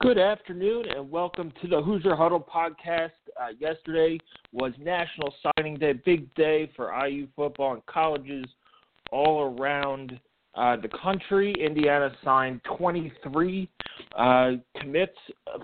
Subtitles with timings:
[0.00, 3.10] Good afternoon and welcome to the Hoosier Huddle podcast.
[3.36, 4.16] Uh, yesterday
[4.52, 8.44] was National Signing Day, big day for IU football and colleges
[9.10, 10.20] all around
[10.54, 11.52] uh, the country.
[11.58, 13.68] Indiana signed 23
[14.16, 14.50] uh,
[14.80, 15.18] commits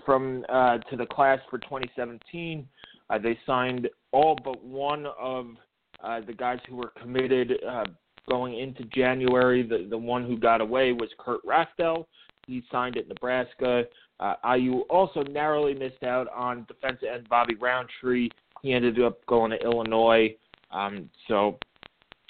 [0.05, 2.67] from uh, to the class for 2017.
[3.09, 5.47] Uh, they signed all but one of
[6.03, 7.53] uh, the guys who were committed
[8.29, 9.63] going into January.
[9.63, 12.05] The the one who got away was Kurt Rafdal.
[12.47, 13.85] He signed at Nebraska.
[14.19, 18.29] Uh, IU also narrowly missed out on defensive end Bobby Roundtree.
[18.61, 20.35] He ended up going to Illinois.
[20.71, 21.57] Um, so,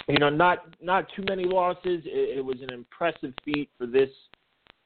[0.07, 2.01] you know, not not too many losses.
[2.05, 4.09] It, it was an impressive feat for this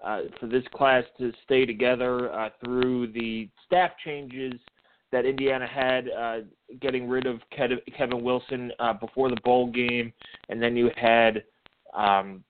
[0.03, 4.53] uh, for this class to stay together uh, through the staff changes
[5.11, 6.38] that Indiana had, uh,
[6.80, 10.13] getting rid of Kevin Wilson uh, before the bowl game,
[10.50, 11.44] and then you had
[11.95, 12.44] um,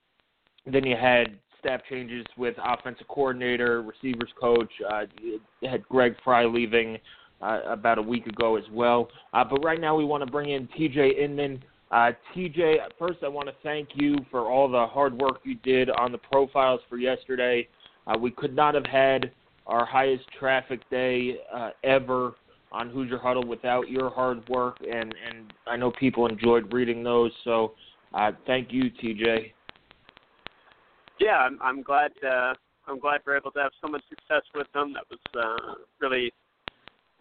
[0.65, 4.71] then you had staff changes with offensive coordinator, receivers coach.
[4.89, 5.03] Uh,
[5.63, 6.97] had Greg Frey leaving
[7.41, 9.09] uh, about a week ago as well.
[9.33, 11.63] Uh, but right now we want to bring in TJ Inman.
[11.91, 15.89] Uh, TJ, first I want to thank you for all the hard work you did
[15.89, 17.67] on the profiles for yesterday.
[18.07, 19.31] Uh, we could not have had
[19.67, 22.33] our highest traffic day uh, ever
[22.71, 27.31] on Hoosier Huddle without your hard work, and and I know people enjoyed reading those.
[27.43, 27.73] So
[28.13, 29.53] uh, thank you, TJ
[31.19, 32.53] yeah, I'm, I'm glad uh,
[32.87, 34.93] I'm glad we're able to have so much success with them.
[34.93, 36.33] That was uh, really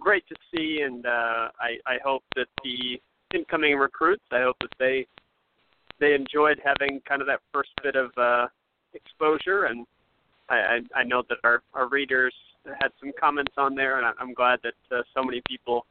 [0.00, 3.00] great to see, and uh, I, I hope that the
[3.34, 5.06] incoming recruits, I hope that they
[6.00, 8.47] they enjoyed having kind of that first bit of uh,
[8.94, 9.84] exposure, and
[10.48, 10.54] I,
[10.94, 12.32] I, I know that our, our readers
[12.81, 15.87] had some comments on there, and I'm glad that uh, so many people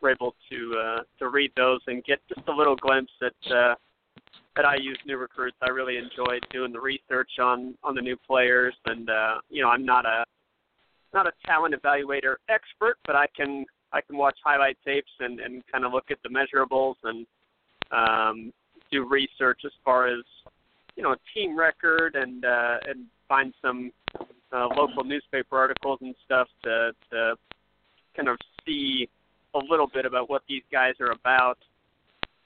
[0.00, 3.74] were able to uh, to read those and get just a little glimpse at uh,
[4.56, 5.56] that IU's new recruits.
[5.62, 9.68] I really enjoyed doing the research on on the new players, and uh, you know,
[9.68, 10.24] I'm not a
[11.12, 15.62] not a talent evaluator expert, but I can I can watch highlight tapes and and
[15.70, 17.26] kind of look at the measurables and
[17.90, 18.52] um,
[18.90, 20.24] do research as far as
[20.96, 23.92] you know team record and uh, and find some
[24.52, 27.34] uh, local newspaper articles and stuff to to
[28.16, 29.08] kind of see
[29.54, 31.58] a little bit about what these guys are about,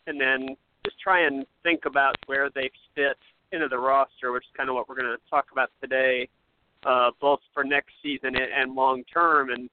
[0.07, 3.17] and then just try and think about where they fit
[3.53, 6.29] into the roster, which is kind of what we're going to talk about today,
[6.85, 9.69] uh, both for next season and, and long term, and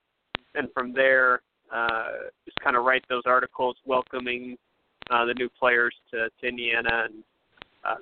[0.56, 1.42] and from there,
[1.74, 2.10] uh,
[2.46, 4.58] just kind of write those articles welcoming
[5.10, 7.24] uh, the new players to, to Indiana, and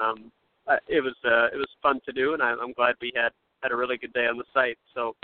[0.01, 0.31] um,
[0.67, 3.29] uh, it was uh, it was fun to do, and I, I'm glad we had
[3.61, 4.77] had a really good day on the site.
[4.93, 5.15] So,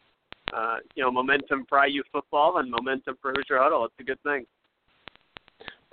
[0.53, 3.85] uh, you know, momentum for IU football and momentum for Hoosier Huddle.
[3.85, 4.45] It's a good thing.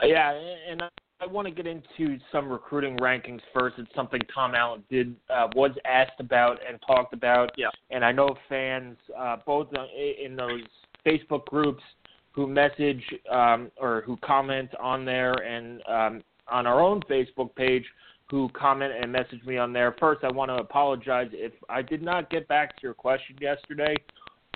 [0.03, 0.33] Yeah,
[0.69, 0.83] and
[1.23, 3.79] I want to get into some recruiting rankings first.
[3.79, 7.53] It's something Tom Allen did uh, was asked about and talked about.
[7.57, 7.69] Yeah.
[7.91, 10.63] And I know fans, uh, both in those
[11.07, 11.83] Facebook groups
[12.33, 17.85] who message um, or who comment on there, and um, on our own Facebook page,
[18.29, 19.95] who comment and message me on there.
[20.01, 23.95] First, I want to apologize if I did not get back to your question yesterday.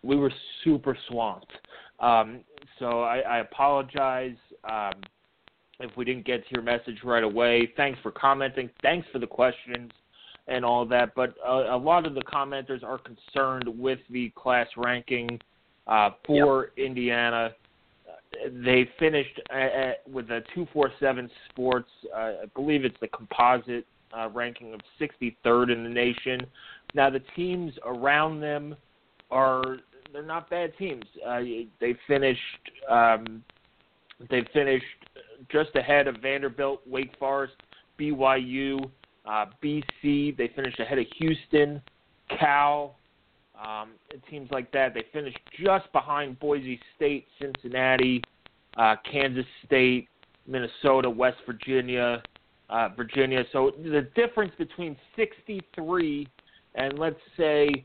[0.02, 0.32] We were
[0.64, 1.52] super swamped,
[2.00, 2.40] um,
[2.78, 4.36] so I, I apologize.
[4.68, 4.92] Um,
[5.80, 7.72] if we didn't get to your message right away.
[7.76, 8.70] Thanks for commenting.
[8.82, 9.90] Thanks for the questions
[10.48, 11.14] and all that.
[11.14, 15.40] But a, a lot of the commenters are concerned with the class ranking
[15.86, 16.86] uh, for yep.
[16.86, 17.50] Indiana.
[18.64, 21.90] They finished at, at, with a 247 Sports.
[22.14, 23.86] Uh, I believe it's the composite
[24.16, 26.40] uh, ranking of 63rd in the nation.
[26.94, 28.76] Now the teams around them
[29.30, 29.78] are
[30.12, 31.04] they're not bad teams.
[31.26, 31.40] Uh,
[31.80, 32.40] they finished
[32.88, 33.42] um,
[34.30, 34.84] they finished
[35.50, 37.54] just ahead of Vanderbilt, Wake Forest,
[37.98, 38.78] BYU,
[39.26, 40.36] uh, BC.
[40.36, 41.80] They finished ahead of Houston,
[42.38, 42.96] Cal,
[43.62, 43.90] um,
[44.30, 44.94] teams like that.
[44.94, 48.22] They finished just behind Boise State, Cincinnati,
[48.76, 50.08] uh, Kansas State,
[50.46, 52.22] Minnesota, West Virginia,
[52.68, 53.44] uh, Virginia.
[53.52, 56.28] So the difference between 63
[56.74, 57.84] and let's say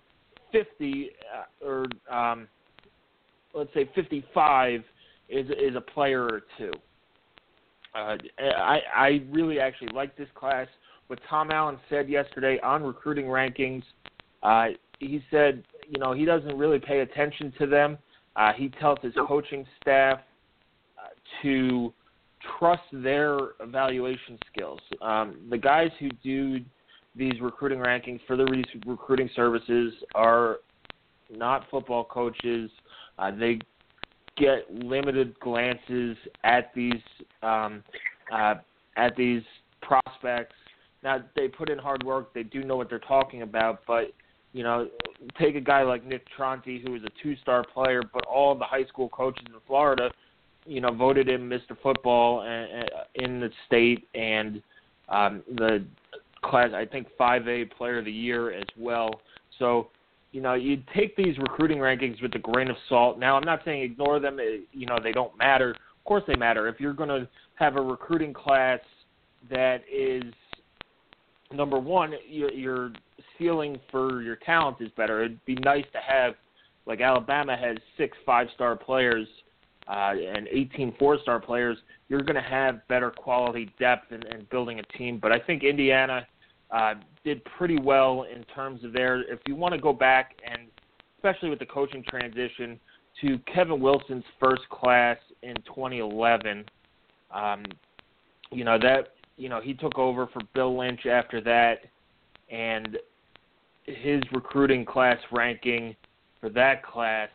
[0.51, 2.47] 50 uh, or um,
[3.53, 4.83] let's say 55
[5.29, 6.71] is is a player or two.
[7.93, 10.67] Uh, I I really actually like this class.
[11.07, 13.83] What Tom Allen said yesterday on recruiting rankings,
[14.43, 14.67] uh,
[14.99, 17.97] he said you know he doesn't really pay attention to them.
[18.35, 20.19] Uh, he tells his coaching staff
[20.97, 21.09] uh,
[21.41, 21.93] to
[22.57, 24.79] trust their evaluation skills.
[25.01, 26.59] Um, the guys who do
[27.15, 28.45] these recruiting rankings for the
[28.85, 30.57] recruiting services are
[31.29, 32.69] not football coaches.
[33.19, 33.59] Uh, they
[34.41, 37.01] get limited glances at these
[37.43, 37.83] um,
[38.33, 38.55] uh,
[38.97, 39.43] at these
[39.81, 40.55] prospects.
[41.03, 42.33] Now they put in hard work.
[42.33, 44.11] They do know what they're talking about, but
[44.53, 44.89] you know,
[45.39, 48.83] take a guy like Nick Tronti, who was a two-star player, but all the high
[48.85, 50.11] school coaches in Florida,
[50.65, 51.77] you know, voted him Mr.
[51.81, 52.41] Football
[53.15, 54.61] in the state and
[55.07, 55.85] um, the
[56.43, 59.21] class, I think, 5A Player of the Year as well.
[59.57, 59.87] So,
[60.31, 63.19] you know, you take these recruiting rankings with a grain of salt.
[63.19, 64.39] Now, I'm not saying ignore them.
[64.71, 65.71] You know, they don't matter.
[65.71, 66.67] Of course, they matter.
[66.67, 68.79] If you're going to have a recruiting class
[69.49, 70.23] that is
[71.53, 72.91] number one, your, your
[73.37, 75.23] ceiling for your talent is better.
[75.23, 76.35] It'd be nice to have,
[76.85, 79.27] like Alabama has six five-star players
[79.87, 81.77] uh, and 18 four-star players.
[82.07, 85.19] You're going to have better quality depth and building a team.
[85.21, 86.25] But I think Indiana
[86.71, 89.21] uh, did pretty well in terms of their.
[89.31, 90.67] If you want to go back and
[91.21, 92.79] especially with the coaching transition
[93.21, 96.65] to Kevin Wilson's first class in 2011.
[97.31, 97.63] Um,
[98.51, 101.81] you know that you know he took over for Bill Lynch after that,
[102.49, 102.97] and
[103.83, 105.95] his recruiting class ranking
[106.39, 107.29] for that class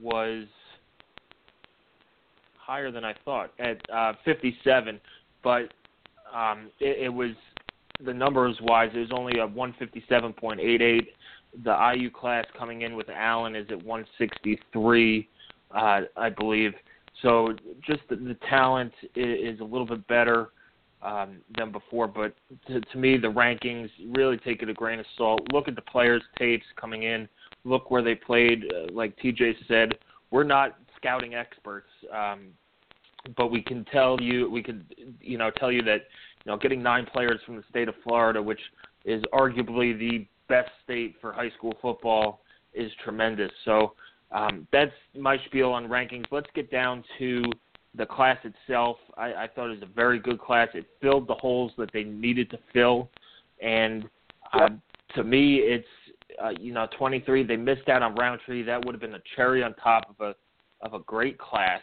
[0.00, 0.44] was
[2.58, 5.00] higher than I thought at uh, 57,
[5.42, 5.72] but
[6.34, 7.32] um, it, it was
[8.04, 8.90] the numbers wise.
[8.94, 11.06] It was only a 157.88.
[11.64, 15.28] The IU class coming in with Allen is at 163,
[15.74, 16.72] uh, I believe.
[17.20, 17.54] So
[17.86, 20.50] just the, the talent is, is a little bit better
[21.02, 22.08] um, than before.
[22.08, 22.34] But
[22.68, 25.40] to, to me, the rankings really take it a grain of salt.
[25.52, 27.28] Look at the players' tapes coming in.
[27.64, 28.64] Look where they played.
[28.72, 29.92] Uh, like TJ said,
[30.30, 32.48] we're not scouting experts, um,
[33.36, 34.84] but we can tell you, we can,
[35.20, 36.02] you know, tell you that,
[36.44, 38.60] you know, getting nine players from the state of Florida, which
[39.04, 42.40] is arguably the best state for high school football,
[42.74, 43.50] is tremendous.
[43.64, 43.92] So
[44.30, 46.24] um, that's my spiel on rankings.
[46.30, 47.44] Let's get down to
[47.94, 50.68] the class itself, I, I thought it was a very good class.
[50.74, 53.10] It filled the holes that they needed to fill,
[53.60, 54.08] and
[54.52, 54.70] uh,
[55.14, 55.86] to me, it's
[56.42, 57.44] uh, you know 23.
[57.44, 58.62] They missed out on Roundtree.
[58.62, 60.34] That would have been a cherry on top of a
[60.84, 61.82] of a great class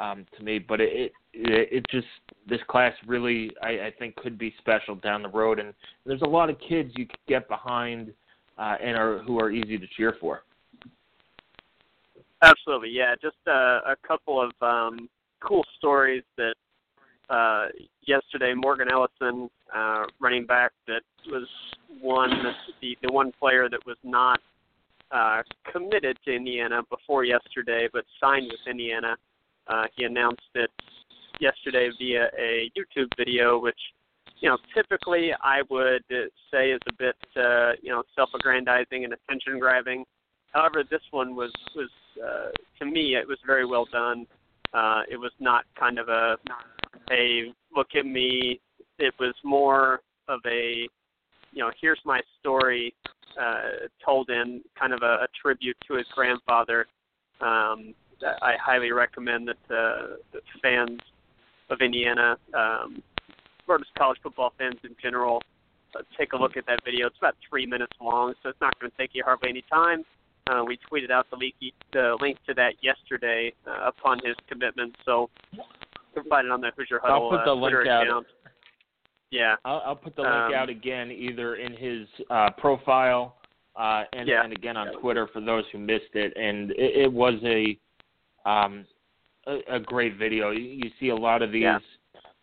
[0.00, 0.58] um, to me.
[0.58, 2.06] But it, it it just
[2.48, 5.74] this class really I, I think could be special down the road, and
[6.06, 8.12] there's a lot of kids you could get behind
[8.58, 10.42] uh, and are who are easy to cheer for.
[12.42, 13.14] Absolutely, yeah.
[13.20, 15.08] Just uh, a couple of um,
[15.40, 16.54] cool stories that
[17.30, 17.66] uh,
[18.06, 21.48] yesterday Morgan Ellison, uh, running back that was
[22.00, 22.30] one
[22.80, 24.40] the the one player that was not
[25.10, 25.42] uh,
[25.72, 29.16] committed to Indiana before yesterday, but signed with Indiana.
[29.66, 30.70] Uh, he announced it
[31.40, 33.78] yesterday via a YouTube video, which
[34.40, 36.04] you know typically I would
[36.52, 40.04] say is a bit uh, you know self-aggrandizing and attention-grabbing.
[40.52, 41.90] However, this one was was
[42.22, 44.26] uh, to me it was very well done.
[44.72, 46.36] Uh, it was not kind of a
[47.10, 48.60] a look at me.
[48.98, 50.88] It was more of a
[51.52, 52.94] you know here's my story
[53.40, 56.86] uh, told in kind of a, a tribute to his grandfather.
[57.40, 57.94] Um,
[58.42, 61.00] I highly recommend that uh, that fans
[61.70, 63.02] of Indiana, um,
[63.66, 65.42] or just college football fans in general,
[65.96, 67.06] uh, take a look at that video.
[67.06, 70.04] It's about three minutes long, so it's not going to take you hardly any time.
[70.46, 71.54] Uh, we tweeted out the, leak,
[71.94, 74.94] the link to that yesterday uh, upon his commitment.
[75.06, 75.30] So
[76.28, 78.06] find it on the Hoosier Huddle I'll put the uh, Twitter link out.
[78.06, 78.26] account.
[79.30, 79.54] Yeah.
[79.64, 83.36] I'll, I'll put the link Um, out again, either in his uh, profile
[83.74, 84.44] uh, and, Yeah.
[84.44, 86.36] and again on Twitter for those who missed it.
[86.36, 87.78] And it, it was a,
[88.44, 88.84] um,
[89.46, 90.50] a a great video.
[90.50, 91.78] You, you see a lot of these, Yeah.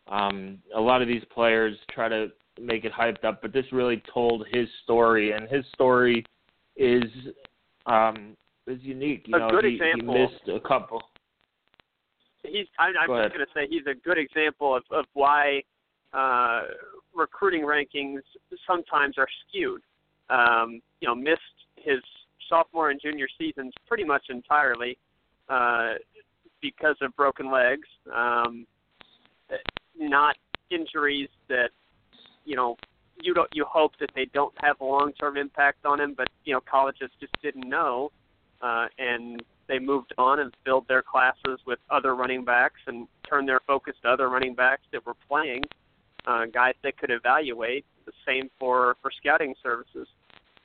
[0.07, 4.01] um, a lot of these players try to make it hyped up, but this really
[4.13, 6.25] told his story, and his story
[6.75, 7.03] is
[7.85, 8.35] um,
[8.67, 9.27] is unique.
[9.27, 10.13] You A know, good he, example.
[10.13, 11.01] he missed a couple.
[12.43, 15.63] he's I, I'm Go just going to say he's a good example of, of why
[16.13, 16.63] uh,
[17.15, 18.21] recruiting rankings
[18.67, 19.81] sometimes are skewed.
[20.29, 21.41] Um, you know, missed
[21.75, 21.99] his
[22.47, 24.97] sophomore and junior seasons pretty much entirely
[25.51, 25.93] uh,
[26.61, 27.87] because of broken legs.
[28.15, 28.65] Um,
[29.99, 30.35] not
[30.69, 31.69] injuries that
[32.45, 32.77] you know
[33.21, 36.27] you don't you hope that they don't have a long term impact on him, but
[36.45, 38.11] you know colleges just didn't know,
[38.61, 43.47] uh, and they moved on and filled their classes with other running backs and turned
[43.47, 45.63] their focus to other running backs that were playing,
[46.25, 47.85] uh, guys they could evaluate.
[48.05, 50.07] The same for for scouting services,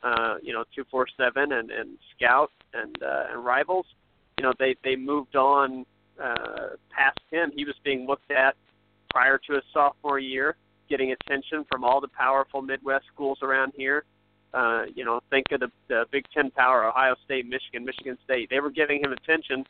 [0.03, 3.87] uh, you know, two four seven and and Scout and uh, and Rivals.
[4.39, 5.87] You know, they they moved on
[6.23, 7.53] uh, past him.
[7.55, 8.55] He was being looked at
[9.11, 10.57] prior to his sophomore year
[10.89, 14.05] getting attention from all the powerful Midwest schools around here.
[14.55, 18.49] Uh, you know, think of the, the Big Ten power, Ohio State, Michigan, Michigan State.
[18.49, 19.65] They were giving him attention.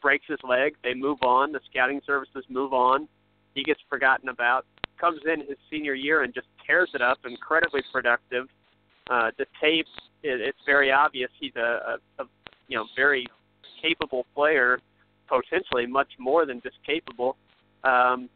[0.00, 0.76] Breaks his leg.
[0.82, 1.52] They move on.
[1.52, 3.06] The scouting services move on.
[3.54, 4.64] He gets forgotten about.
[4.98, 7.18] Comes in his senior year and just tears it up.
[7.24, 8.46] Incredibly productive.
[9.10, 9.86] Uh, the tape,
[10.22, 12.26] it, it's very obvious he's a, a, a
[12.68, 13.26] you know very
[13.80, 14.78] capable player,
[15.28, 17.36] potentially much more than just capable.
[17.84, 18.28] Um,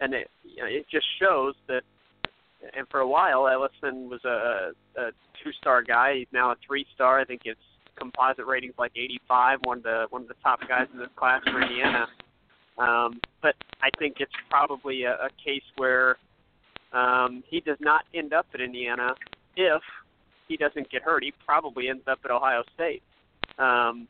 [0.00, 1.82] and it you know, it just shows that.
[2.76, 5.10] And for a while, Ellison was a, a
[5.44, 6.16] two-star guy.
[6.18, 7.20] He's now a three-star.
[7.20, 7.54] I think his
[7.96, 9.60] composite rating's like 85.
[9.62, 12.08] One of the one of the top guys in this class for Indiana.
[12.78, 16.16] Um, but I think it's probably a, a case where
[16.92, 19.14] um, he does not end up at Indiana
[19.56, 19.82] if
[20.48, 21.22] he doesn't get hurt.
[21.22, 23.02] He probably ends up at Ohio State
[23.58, 24.08] um,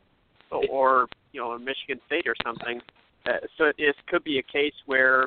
[0.50, 2.80] or you know Michigan State or something.
[3.26, 5.24] Uh, so it, it could be a case where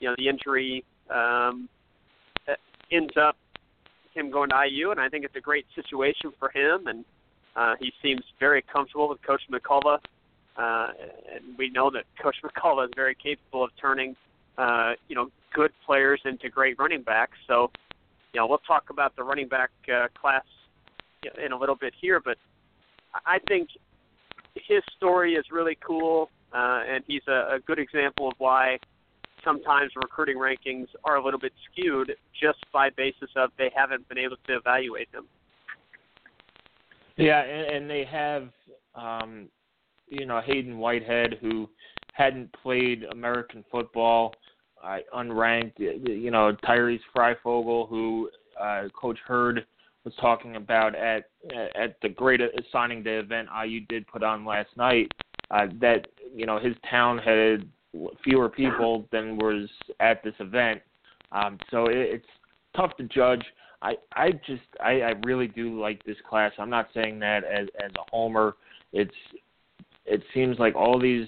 [0.00, 1.68] you know the injury um,
[2.90, 3.36] ends up
[4.14, 6.86] him going to IU, and I think it's a great situation for him.
[6.86, 7.04] And
[7.56, 9.98] uh, he seems very comfortable with Coach McCullough,
[10.56, 10.88] uh,
[11.34, 14.16] and we know that Coach McCullough is very capable of turning
[14.56, 17.36] uh, you know good players into great running backs.
[17.46, 17.70] So
[18.32, 20.44] you know we'll talk about the running back uh, class
[21.44, 22.36] in a little bit here, but
[23.26, 23.70] I think
[24.54, 28.78] his story is really cool, uh, and he's a, a good example of why
[29.44, 34.18] sometimes recruiting rankings are a little bit skewed just by basis of they haven't been
[34.18, 35.26] able to evaluate them.
[37.16, 38.48] Yeah, and, and they have,
[38.94, 39.48] um,
[40.08, 41.68] you know, Hayden Whitehead who
[42.12, 44.34] hadn't played American football,
[44.82, 45.78] uh, unranked.
[45.78, 48.30] You know, Tyrese Fryfogle who
[48.60, 49.66] uh, Coach Heard
[50.04, 51.30] was talking about at
[51.74, 55.10] at the great signing day event IU did put on last night.
[55.50, 57.68] Uh, that you know his town had
[58.22, 59.68] fewer people than was
[60.00, 60.80] at this event.
[61.32, 62.26] Um, so it, it's
[62.76, 63.44] tough to judge.
[63.82, 66.52] I I just I, I really do like this class.
[66.58, 68.56] I'm not saying that as as a homer.
[68.92, 69.14] It's
[70.06, 71.26] it seems like all these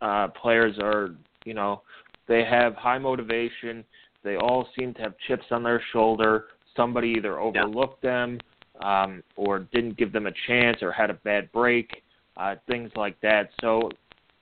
[0.00, 1.14] uh, players are
[1.44, 1.82] you know
[2.28, 3.84] they have high motivation.
[4.22, 6.46] They all seem to have chips on their shoulder.
[6.76, 8.10] Somebody either overlooked yeah.
[8.10, 8.38] them
[8.82, 12.02] um, or didn't give them a chance or had a bad break,
[12.36, 13.50] uh, things like that.
[13.60, 13.90] So,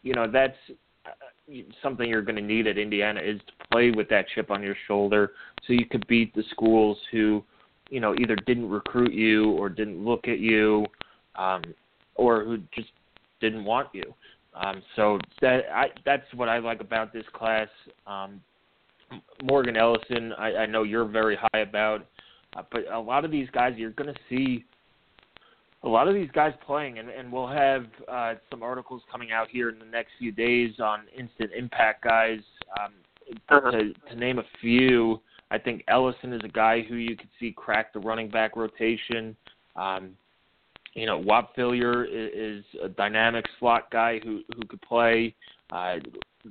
[0.02, 0.56] you know, that's
[1.82, 4.76] something you're going to need at Indiana is to play with that chip on your
[4.86, 5.32] shoulder,
[5.66, 7.42] so you could beat the schools who,
[7.90, 10.84] you know, either didn't recruit you or didn't look at you,
[11.36, 11.62] um,
[12.16, 12.90] or who just
[13.40, 14.14] didn't want you.
[14.54, 17.68] Um, so that I, that's what I like about this class.
[18.06, 18.40] Um,
[19.42, 22.06] Morgan Ellison, I, I know you're very high about,
[22.56, 24.64] uh, but a lot of these guys you're going to see
[25.84, 29.48] a lot of these guys playing, and, and we'll have uh, some articles coming out
[29.48, 32.40] here in the next few days on instant impact guys.
[32.80, 32.92] Um,
[33.48, 33.70] uh-huh.
[33.70, 37.52] to, to name a few, I think Ellison is a guy who you could see
[37.56, 39.36] crack the running back rotation.
[39.76, 40.10] Um,
[40.94, 45.34] you know, Whop Philyor is, is a dynamic slot guy who who could play.
[45.70, 45.96] Uh,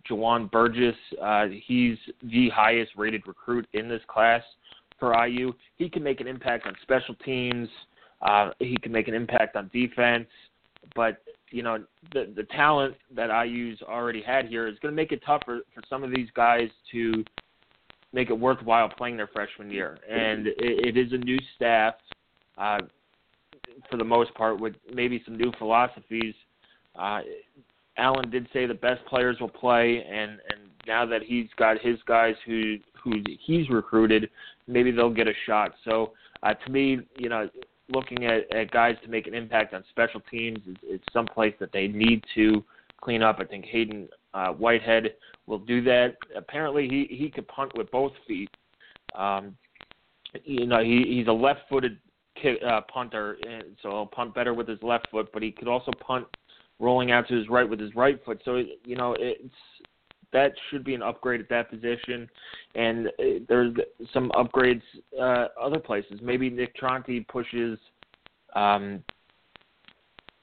[0.10, 4.44] Jawan Burgess, uh, he's the highest rated recruit in this class
[5.00, 5.54] for IU.
[5.78, 7.70] He can make an impact on special teams.
[8.22, 10.28] Uh, he can make an impact on defense,
[10.96, 15.12] but you know the the talent that IU's already had here is going to make
[15.12, 17.24] it tougher for some of these guys to
[18.14, 20.00] make it worthwhile playing their freshman year.
[20.10, 21.94] And it, it is a new staff
[22.58, 22.80] uh,
[23.90, 26.34] for the most part, with maybe some new philosophies.
[26.98, 27.22] Uh,
[27.98, 31.98] Allen did say the best players will play, and and now that he's got his
[32.08, 32.78] guys who
[33.12, 34.30] who he's recruited,
[34.68, 35.74] maybe they'll get a shot.
[35.84, 37.50] So uh, to me, you know,
[37.90, 41.72] looking at, at guys to make an impact on special teams is, is someplace that
[41.72, 42.64] they need to
[43.02, 43.38] clean up.
[43.40, 45.14] I think Hayden uh, Whitehead
[45.46, 46.18] will do that.
[46.36, 48.50] Apparently, he he could punt with both feet.
[49.16, 49.56] Um,
[50.44, 51.98] you know, he he's a left-footed
[52.42, 55.30] kick, uh, punter, and so he'll punt better with his left foot.
[55.34, 56.26] But he could also punt
[56.80, 58.42] rolling out to his right with his right foot.
[58.46, 59.54] So you know, it's
[60.34, 62.30] that should be an upgrade at that position.
[62.76, 63.12] And uh,
[63.48, 63.76] there's
[64.14, 64.82] some upgrades
[65.20, 66.20] uh, other places.
[66.22, 67.80] Maybe Nick Tronti pushes
[68.56, 69.04] um,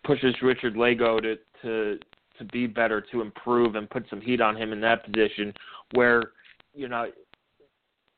[0.04, 1.98] pushes Richard Lagow to to
[2.38, 5.52] to be better, to improve, and put some heat on him in that position.
[5.92, 6.32] where
[6.74, 7.06] you know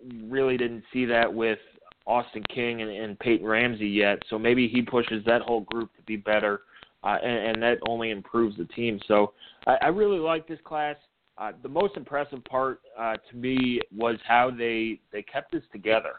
[0.00, 1.58] you really didn't see that with
[2.06, 4.18] Austin King and, and Peyton Ramsey yet.
[4.30, 6.60] So maybe he pushes that whole group to be better,
[7.02, 9.00] uh, and, and that only improves the team.
[9.08, 9.32] So
[9.66, 10.96] I, I really like this class.
[11.38, 16.14] Uh, the most impressive part uh, to me was how they they kept this together.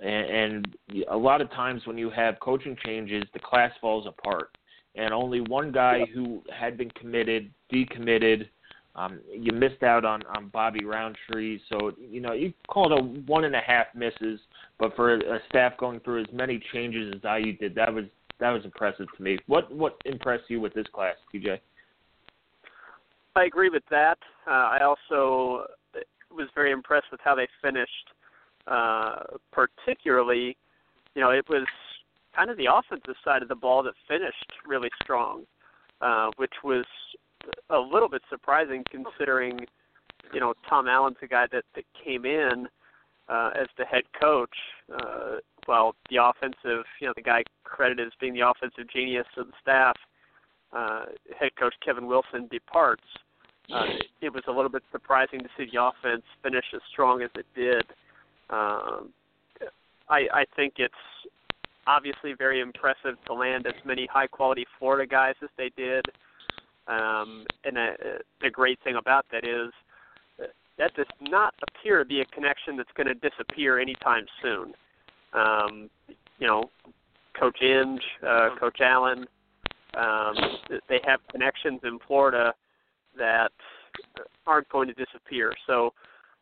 [0.00, 0.76] And, and
[1.10, 4.56] a lot of times when you have coaching changes, the class falls apart,
[4.94, 8.48] and only one guy who had been committed decommitted.
[8.96, 13.44] Um, you missed out on on Bobby Roundtree, so you know you called a one
[13.44, 14.40] and a half misses,
[14.80, 18.06] but for a staff going through as many changes as IU did, that was
[18.40, 19.38] that was impressive to me.
[19.46, 21.60] What what impressed you with this class, TJ?
[23.36, 24.18] I agree with that.
[24.46, 25.66] Uh, I also
[26.30, 28.10] was very impressed with how they finished.
[28.66, 29.22] Uh,
[29.52, 30.56] particularly,
[31.14, 31.66] you know, it was
[32.36, 35.44] kind of the offensive side of the ball that finished really strong,
[36.00, 36.84] uh, which was
[37.70, 39.60] a little bit surprising considering,
[40.32, 42.68] you know, Tom Allen's a guy that that came in
[43.28, 44.54] uh, as the head coach.
[44.92, 49.46] Uh, well, the offensive, you know, the guy credited as being the offensive genius of
[49.46, 49.96] the staff
[50.72, 51.04] uh,
[51.38, 53.02] head coach Kevin Wilson departs,
[53.72, 53.84] uh,
[54.20, 57.46] it was a little bit surprising to see the offense finish as strong as it
[57.54, 57.84] did.
[58.50, 59.10] Um,
[60.08, 60.94] I, I think it's
[61.86, 66.04] obviously very impressive to land as many high quality Florida guys as they did.
[66.88, 67.86] Um, and uh,
[68.42, 69.72] the great thing about that is
[70.80, 74.72] that does not appear to be a connection that's going to disappear anytime soon.
[75.34, 75.90] Um,
[76.38, 76.70] you know,
[77.38, 79.26] Coach Inge, uh, Coach Allen,
[79.96, 80.34] um,
[80.88, 82.54] they have connections in Florida
[83.18, 83.52] that
[84.46, 85.52] aren't going to disappear.
[85.66, 85.92] So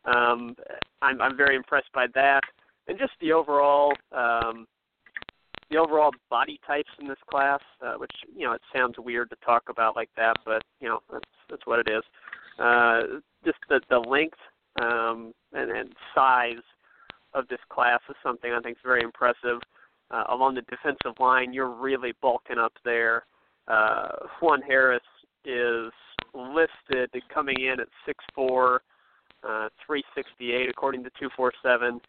[0.04, 0.56] um,
[1.02, 2.42] I'm, I'm very impressed by that,
[2.86, 4.66] and just the overall um,
[5.70, 9.36] the overall body types in this class, uh, which you know it sounds weird to
[9.44, 12.02] talk about like that, but you know that's that's what it is.
[12.58, 14.38] Uh, just the the length
[14.80, 16.62] um, and, and size
[17.34, 19.60] of this class is something I think is very impressive.
[20.10, 23.24] Uh, along the defensive line, you're really bulking up there.
[23.68, 24.08] Uh,
[24.40, 25.02] Juan Harris
[25.44, 25.92] is
[26.34, 27.88] listed coming in at
[28.36, 28.76] 6'4",
[29.44, 32.00] uh, 368 according to 247.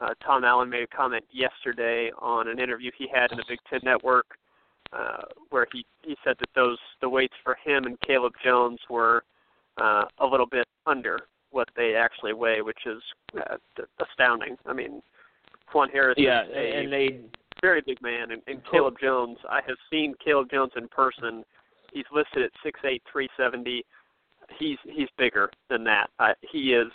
[0.00, 3.58] Uh, Tom Allen made a comment yesterday on an interview he had in the Big
[3.68, 4.38] Ten Network
[4.92, 9.22] uh, where he, he said that those the weights for him and Caleb Jones were
[9.80, 13.02] uh, a little bit under what they actually weigh, which is
[13.36, 13.56] uh,
[14.00, 14.56] astounding.
[14.66, 15.02] I mean,
[15.72, 17.20] Juan Harris yeah, is a and they
[17.60, 19.38] very big man, and, and Caleb Jones.
[19.48, 21.44] I have seen Caleb Jones in person.
[21.92, 23.84] He's listed at six eight, three seventy.
[24.58, 26.08] He's he's bigger than that.
[26.52, 26.92] He is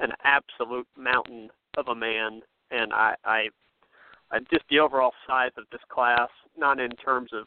[0.00, 2.40] an absolute mountain of a man,
[2.70, 3.48] and I, I,
[4.30, 7.46] I just the overall size of this class, not in terms of,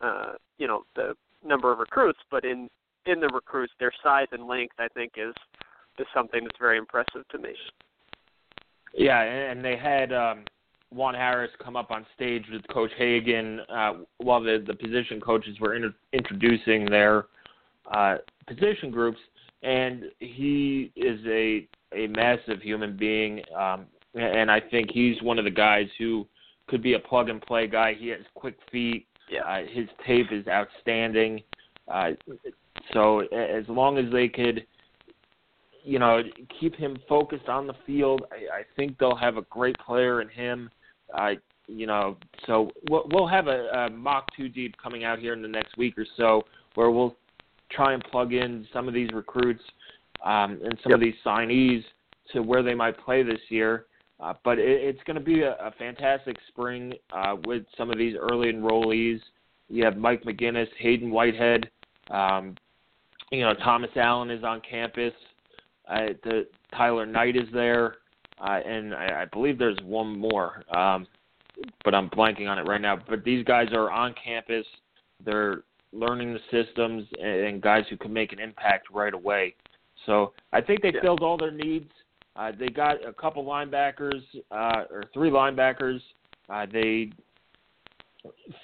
[0.00, 2.68] uh, you know, the number of recruits, but in
[3.06, 5.34] in the recruits, their size and length, I think, is
[5.98, 7.54] is something that's very impressive to me.
[8.94, 10.44] Yeah, and they had um,
[10.90, 15.58] Juan Harris come up on stage with Coach Hagen uh, while the the position coaches
[15.60, 17.26] were inter- introducing their
[17.92, 19.18] uh, position groups,
[19.62, 25.44] and he is a a massive human being, um, and I think he's one of
[25.44, 26.26] the guys who
[26.68, 27.94] could be a plug and play guy.
[27.94, 29.06] He has quick feet.
[29.30, 29.42] Yeah.
[29.42, 31.42] Uh, his tape is outstanding.
[31.86, 32.10] Uh,
[32.92, 34.66] so as long as they could,
[35.82, 36.22] you know,
[36.60, 40.28] keep him focused on the field, I, I think they'll have a great player in
[40.28, 40.70] him.
[41.16, 41.32] Uh,
[41.66, 42.16] you know,
[42.46, 45.76] so we'll, we'll have a, a mock two deep coming out here in the next
[45.76, 46.42] week or so,
[46.74, 47.16] where we'll
[47.70, 49.62] try and plug in some of these recruits
[50.24, 50.94] um, and some yep.
[50.94, 51.82] of these signees
[52.32, 53.86] to where they might play this year.
[54.20, 57.98] Uh, but it, it's going to be a, a fantastic spring uh, with some of
[57.98, 59.20] these early enrollees.
[59.68, 61.70] You have Mike McGinnis, Hayden Whitehead,
[62.10, 62.56] um,
[63.30, 65.12] you know Thomas Allen is on campus.
[65.88, 67.96] Uh, the Tyler Knight is there,
[68.40, 71.06] uh, and I, I believe there's one more, um,
[71.84, 72.98] but I'm blanking on it right now.
[73.08, 74.66] But these guys are on campus.
[75.24, 79.54] They're learning the systems and, and guys who can make an impact right away.
[80.06, 81.00] So I think they yeah.
[81.02, 81.90] filled all their needs.
[82.36, 86.00] Uh, they got a couple linebackers uh, or three linebackers.
[86.48, 87.10] Uh, they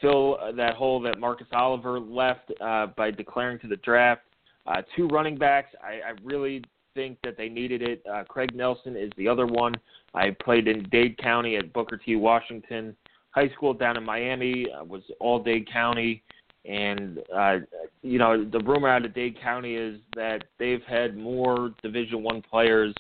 [0.01, 4.23] fill that hole that Marcus Oliver left uh, by declaring to the draft.
[4.67, 5.75] Uh, two running backs.
[5.83, 6.63] I, I really
[6.95, 8.03] think that they needed it.
[8.11, 9.75] Uh, Craig Nelson is the other one.
[10.15, 12.17] I played in Dade County at Booker T.
[12.17, 12.97] Washington
[13.31, 14.67] High School down in Miami.
[14.71, 16.23] Uh, was all Dade County,
[16.65, 17.59] and uh,
[18.03, 22.43] you know the rumor out of Dade County is that they've had more Division One
[22.43, 22.95] players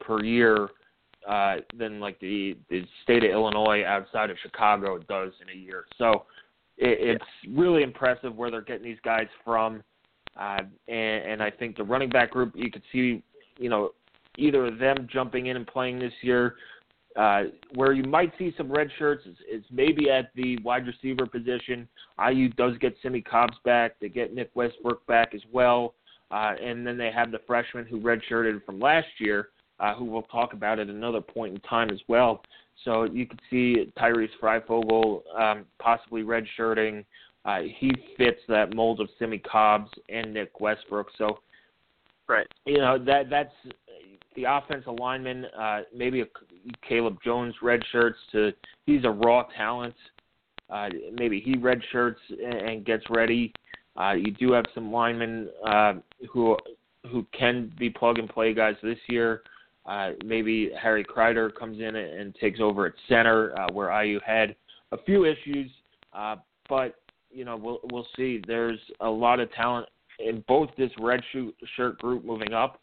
[0.00, 0.68] per year
[1.28, 5.84] uh, than like the the state of Illinois outside of Chicago does in a year.
[5.98, 6.24] So
[6.76, 9.82] it, it's really impressive where they're getting these guys from.
[10.38, 13.22] Uh, and, and I think the running back group, you could see
[13.58, 13.90] you know,
[14.36, 16.54] either of them jumping in and playing this year.
[17.16, 21.26] Uh, where you might see some red shirts is, is maybe at the wide receiver
[21.26, 21.88] position.
[22.30, 23.98] IU does get Simmie Cobbs back.
[24.00, 25.94] They get Nick Westbrook back as well.
[26.30, 29.48] Uh, and then they have the freshman who redshirted from last year,
[29.80, 32.40] uh, who we'll talk about at another point in time as well.
[32.84, 37.04] So you could see Tyrese Fryfogle um, possibly redshirting.
[37.48, 41.06] Uh, he fits that mold of Simmie Cobbs and Nick Westbrook.
[41.16, 41.38] So,
[42.28, 43.54] right, you know that that's
[44.36, 45.46] the offensive lineman.
[45.58, 46.26] Uh, maybe a
[46.86, 48.52] Caleb Jones redshirts to
[48.84, 49.94] he's a raw talent.
[50.68, 53.50] Uh, maybe he redshirts and, and gets ready.
[53.98, 55.94] Uh, you do have some linemen uh,
[56.30, 56.54] who
[57.10, 59.40] who can be plug and play guys this year.
[59.86, 64.54] Uh, maybe Harry Crider comes in and takes over at center, uh, where IU had
[64.92, 65.70] a few issues,
[66.12, 66.36] uh,
[66.68, 66.96] but
[67.38, 68.42] you know we'll we'll see.
[68.46, 69.86] There's a lot of talent
[70.18, 71.20] in both this red
[71.76, 72.80] shirt group moving up,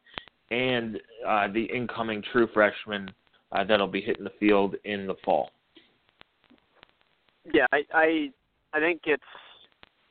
[0.50, 3.12] and uh, the incoming true freshmen
[3.52, 5.50] uh, that'll be hitting the field in the fall.
[7.54, 8.30] Yeah, I I,
[8.74, 9.24] I think it's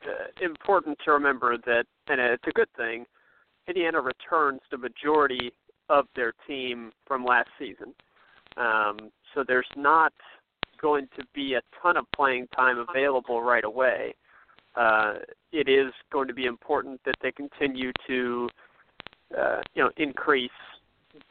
[0.05, 3.05] uh, important to remember that, and it's a good thing.
[3.67, 5.51] Indiana returns the majority
[5.89, 7.95] of their team from last season,
[8.57, 10.13] um, so there's not
[10.79, 14.13] going to be a ton of playing time available right away.
[14.75, 15.15] Uh,
[15.51, 18.49] it is going to be important that they continue to,
[19.37, 20.49] uh, you know, increase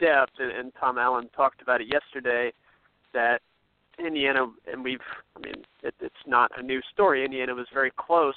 [0.01, 0.33] depth.
[0.39, 2.53] And, and Tom Allen talked about it yesterday
[3.13, 3.41] that
[3.99, 4.99] Indiana, and we've,
[5.37, 7.25] I mean, it, it's not a new story.
[7.25, 8.35] Indiana was very close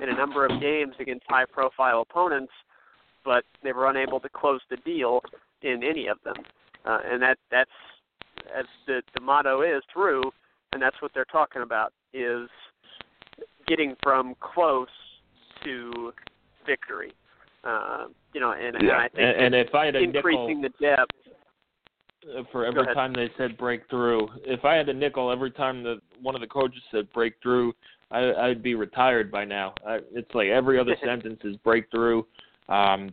[0.00, 2.52] in a number of games against high-profile opponents,
[3.24, 5.20] but they were unable to close the deal
[5.62, 6.36] in any of them.
[6.84, 7.70] Uh, and that that's
[8.56, 10.22] as the the motto is through,
[10.72, 12.48] and that's what they're talking about is
[13.66, 14.88] getting from close
[15.64, 16.12] to
[16.66, 17.12] victory.
[17.64, 18.90] Uh, you know, and, yeah.
[18.90, 21.10] and I think and, and if I had a increasing nickel, the depth
[22.50, 24.26] for every time they said breakthrough.
[24.44, 27.72] If I had a nickel every time the one of the coaches said breakthrough,
[28.10, 29.74] I, I'd be retired by now.
[29.86, 32.22] I, it's like every other sentence is breakthrough,
[32.68, 33.12] um,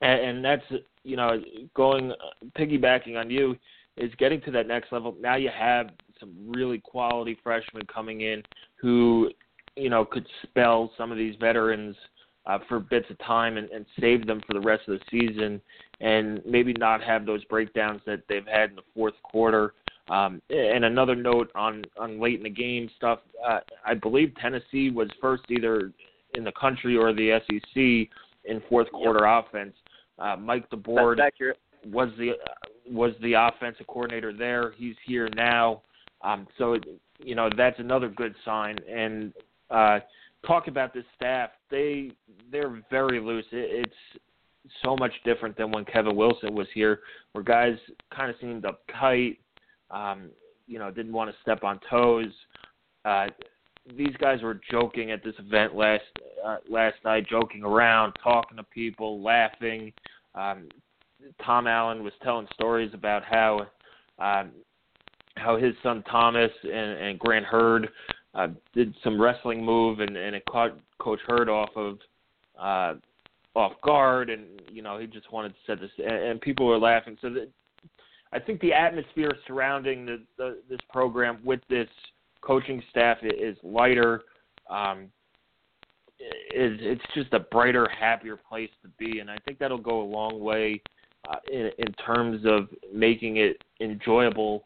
[0.00, 0.64] and, and that's
[1.04, 1.42] you know
[1.74, 2.12] going
[2.58, 3.56] piggybacking on you
[3.96, 5.14] is getting to that next level.
[5.20, 8.42] Now you have some really quality freshmen coming in
[8.76, 9.30] who
[9.76, 11.96] you know could spell some of these veterans
[12.46, 15.60] uh, for bits of time and, and save them for the rest of the season,
[16.00, 19.74] and maybe not have those breakdowns that they've had in the fourth quarter.
[20.08, 23.20] Um, and another note on on late in the game stuff.
[23.46, 25.92] Uh, I believe Tennessee was first either
[26.34, 28.10] in the country or the SEC
[28.44, 29.46] in fourth quarter yep.
[29.46, 29.74] offense.
[30.18, 31.18] Uh, Mike DeBord
[31.86, 32.34] was the uh,
[32.90, 34.72] was the offensive coordinator there.
[34.76, 35.82] He's here now,
[36.22, 36.76] um, so
[37.18, 38.78] you know that's another good sign.
[38.90, 39.32] And
[39.72, 40.00] uh,
[40.46, 41.50] talk about this staff.
[41.70, 42.12] They
[42.50, 43.46] they're very loose.
[43.52, 44.20] It, it's
[44.84, 47.00] so much different than when Kevin Wilson was here,
[47.32, 47.76] where guys
[48.14, 49.38] kind of seemed uptight.
[49.90, 50.30] Um,
[50.66, 52.32] you know, didn't want to step on toes.
[53.04, 53.26] Uh,
[53.96, 56.04] these guys were joking at this event last
[56.44, 59.92] uh, last night, joking around, talking to people, laughing.
[60.34, 60.68] Um,
[61.44, 63.66] Tom Allen was telling stories about how
[64.18, 64.50] um,
[65.36, 67.88] how his son Thomas and, and Grant Heard
[68.34, 71.98] uh, did some wrestling move and, and it caught Coach Heard off of
[72.58, 72.94] uh,
[73.54, 76.78] off guard, and you know he just wanted to set this, and, and people were
[76.78, 77.16] laughing.
[77.20, 77.48] So that,
[78.32, 81.88] I think the atmosphere surrounding the, the this program with this
[82.40, 84.22] coaching staff is lighter.
[84.70, 85.08] Um,
[86.54, 90.04] is it's just a brighter, happier place to be, and I think that'll go a
[90.04, 90.80] long way
[91.28, 94.64] uh, in in terms of making it enjoyable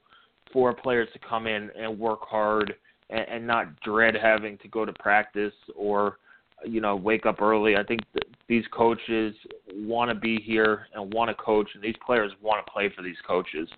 [0.53, 2.75] for players to come in and work hard
[3.11, 6.19] and, and not dread having to go to practice or
[6.65, 7.77] you know wake up early.
[7.77, 8.01] I think
[8.49, 9.35] these coaches
[9.75, 13.03] want to be here and want to coach, and these players want to play for
[13.03, 13.69] these coaches.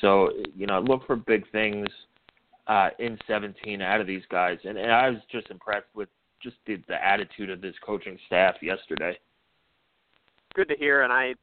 [0.00, 1.86] So you know, look for big things
[2.66, 6.08] uh, in 17 out of these guys, and, and I was just impressed with
[6.42, 9.18] just the, the attitude of this coaching staff yesterday.
[10.54, 11.34] Good to hear, and I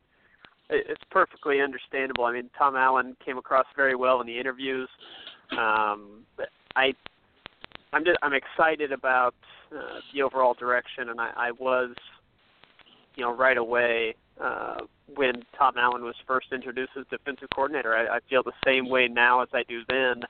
[0.70, 2.24] it's perfectly understandable.
[2.24, 4.88] I mean, Tom Allen came across very well in the interviews.
[5.52, 6.24] Um,
[6.78, 6.94] I
[7.94, 9.36] I'm just I'm excited about
[9.76, 11.94] uh, the overall direction, and I, I was,
[13.16, 14.78] you know, right away uh,
[15.16, 17.96] when Tom Allen was first introduced as defensive coordinator.
[17.96, 20.24] I, I feel the same way now as I do then,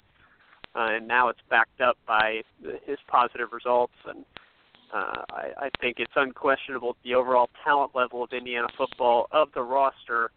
[0.76, 2.41] uh, and now it's backed up by
[2.86, 3.93] his positive results.
[4.08, 4.26] And
[4.91, 9.62] uh, I, I think it's unquestionable the overall talent level of Indiana football of the
[9.62, 10.32] roster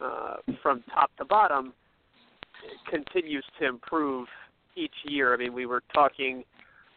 [0.00, 1.72] uh, from top to bottom
[2.90, 4.26] continues to improve
[4.74, 5.32] each year.
[5.32, 6.44] I mean, we were talking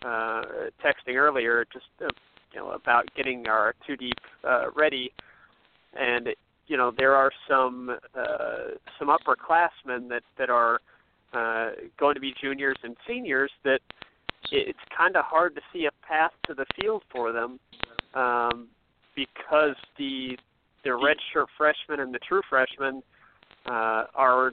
[0.05, 0.41] uh,
[0.83, 2.07] texting earlier just uh,
[2.53, 5.11] you know about getting our two deep uh, ready,
[5.99, 6.29] and
[6.67, 10.79] you know there are some uh, some upperclassmen that that are
[11.33, 13.81] uh, going to be juniors and seniors that
[14.51, 17.59] it's kind of hard to see a path to the field for them
[18.15, 18.67] um,
[19.15, 20.37] because the
[20.83, 23.03] the redshirt freshmen and the true freshmen
[23.65, 24.51] uh, are,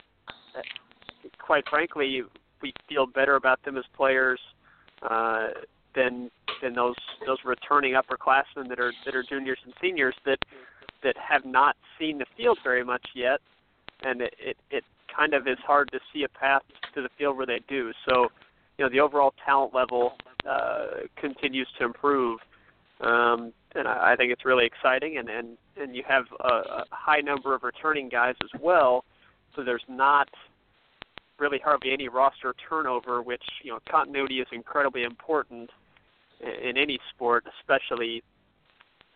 [1.39, 2.23] quite frankly,
[2.63, 4.41] we feel better about them as players
[5.03, 5.49] uh,
[5.95, 6.31] than
[6.63, 6.95] than those
[7.27, 10.39] those returning upperclassmen that are that are juniors and seniors that
[11.03, 13.41] that have not seen the field very much yet,
[14.03, 14.85] and it it, it
[15.17, 16.63] kind of is hard to see a path
[16.95, 17.93] to the field where they do.
[18.09, 18.29] So,
[18.77, 20.17] you know, the overall talent level
[20.49, 22.41] uh, continues to improve.
[23.01, 25.19] Um, and I, I think it's really exciting.
[25.19, 29.05] And and and you have a, a high number of returning guys as well,
[29.55, 30.29] so there's not
[31.39, 35.71] really hardly any roster turnover, which you know continuity is incredibly important
[36.41, 38.23] in, any sport, especially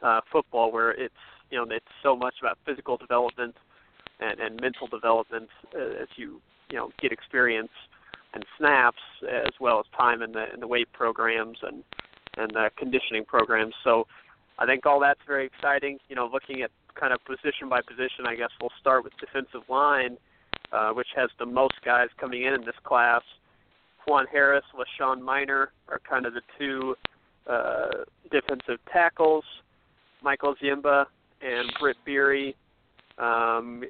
[0.02, 1.14] uh, football, where it's
[1.50, 3.54] you know it's so much about physical development
[4.20, 7.72] and, and mental development uh, as you you know get experience
[8.32, 11.82] and snaps as well as time in the in the weight programs and
[12.36, 13.74] and the conditioning programs.
[13.82, 14.06] So
[14.58, 15.98] I think all that's very exciting.
[16.08, 19.68] You know, looking at kind of position by position, I guess we'll start with defensive
[19.68, 20.16] line,
[20.72, 23.22] uh, which has the most guys coming in in this class.
[24.06, 26.94] Juan Harris, LaShawn Miner are kind of the two
[27.48, 29.44] uh, defensive tackles.
[30.22, 31.06] Michael Ziemba
[31.42, 32.56] and Britt Beery
[33.18, 33.84] um,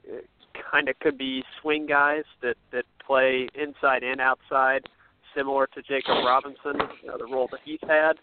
[0.71, 4.83] kind of could be swing guys that that play inside and outside,
[5.37, 8.14] similar to Jacob Robinson, you know, the role that he's had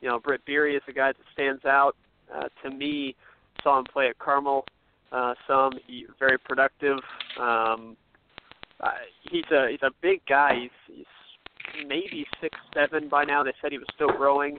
[0.00, 1.96] you know, Britt Beery is a guy that stands out
[2.34, 3.14] uh, to me.
[3.62, 4.64] Saw him play at Carmel
[5.12, 5.72] uh, some.
[6.18, 6.98] Very productive.
[7.38, 7.96] Um,
[8.80, 8.90] uh,
[9.30, 10.54] he's a he's a big guy.
[10.62, 13.42] He's, he's maybe six seven by now.
[13.42, 14.58] They said he was still growing.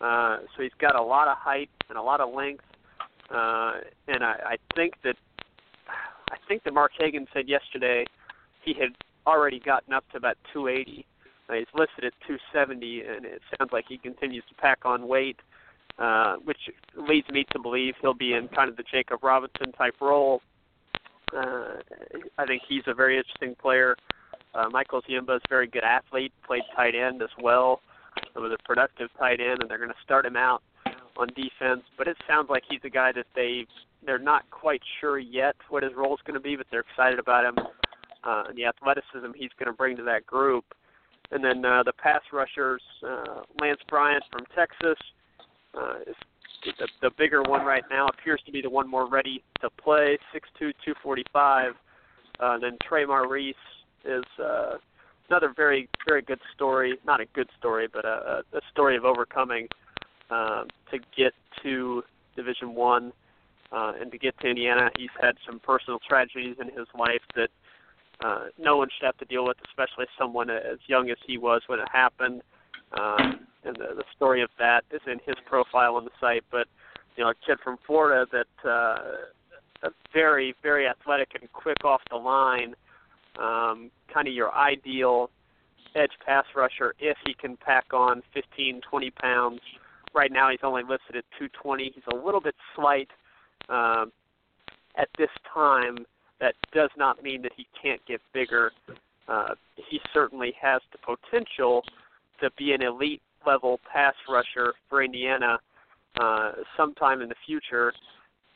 [0.00, 2.64] Uh, so he's got a lot of height and a lot of length.
[3.30, 3.72] Uh,
[4.08, 5.16] and I, I think that
[6.30, 8.04] I think that Mark Hagen said yesterday
[8.64, 8.90] he had
[9.26, 11.06] already gotten up to about 280.
[11.48, 15.36] Uh, he's listed at 270, and it sounds like he continues to pack on weight,
[15.38, 15.49] uh,
[16.44, 16.58] which
[16.96, 20.40] leads me to believe he'll be in kind of the Jacob Robinson type role.
[21.36, 21.76] Uh,
[22.38, 23.96] I think he's a very interesting player.
[24.54, 27.80] Uh, Michael Ziemba is a very good athlete, played tight end as well.
[28.34, 30.62] So was a productive tight end, and they're going to start him out
[31.16, 31.82] on defense.
[31.96, 33.66] But it sounds like he's a guy that they
[34.04, 37.18] they're not quite sure yet what his role is going to be, but they're excited
[37.18, 37.64] about him
[38.24, 40.64] uh, and the athleticism he's going to bring to that group.
[41.30, 44.98] And then uh, the pass rushers, uh, Lance Bryant from Texas,
[45.78, 45.94] uh,
[46.64, 48.06] the, the bigger one right now.
[48.06, 51.72] Appears to be the one more ready to play, 6'2", 245.
[52.38, 53.54] Uh, then Tremar Reese
[54.04, 54.76] is uh,
[55.28, 56.98] another very very good story.
[57.04, 59.68] Not a good story, but a, a story of overcoming
[60.30, 62.02] uh, to get to
[62.36, 63.12] Division One
[63.72, 64.90] uh, and to get to Indiana.
[64.96, 67.50] He's had some personal tragedies in his life that
[68.24, 71.62] uh, no one should have to deal with, especially someone as young as he was
[71.66, 72.42] when it happened.
[72.98, 76.44] Um, and the, the story of that is in his profile on the site.
[76.50, 76.66] But
[77.16, 82.16] you know, a kid from Florida that uh, very, very athletic and quick off the
[82.16, 82.74] line,
[83.38, 85.30] um, kind of your ideal
[85.94, 89.60] edge pass rusher if he can pack on 15, 20 pounds.
[90.14, 91.92] Right now, he's only listed at 220.
[91.94, 93.08] He's a little bit slight
[93.68, 94.12] um,
[94.96, 96.04] at this time
[96.40, 98.72] that does not mean that he can't get bigger.
[99.28, 101.84] Uh, he certainly has the potential
[102.40, 105.58] to be an elite level pass rusher for Indiana
[106.20, 107.92] uh, sometime in the future.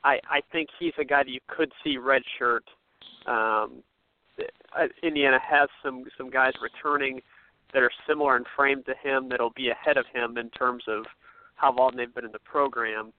[0.03, 2.61] I, I think he's a guy that you could see redshirt.
[3.27, 3.83] Um,
[4.39, 7.21] uh, Indiana has some some guys returning
[7.73, 11.05] that are similar in frame to him that'll be ahead of him in terms of
[11.57, 13.13] how long they've been in the program.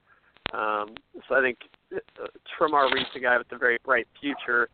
[0.54, 0.96] Um,
[1.28, 1.58] so I think
[1.94, 4.70] uh, Tremar Reese, a guy with a very bright future,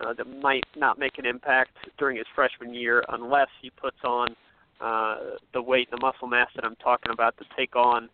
[0.00, 4.36] uh, that might not make an impact during his freshman year unless he puts on
[4.80, 5.16] uh,
[5.52, 8.08] the weight, the muscle mass that I'm talking about to take on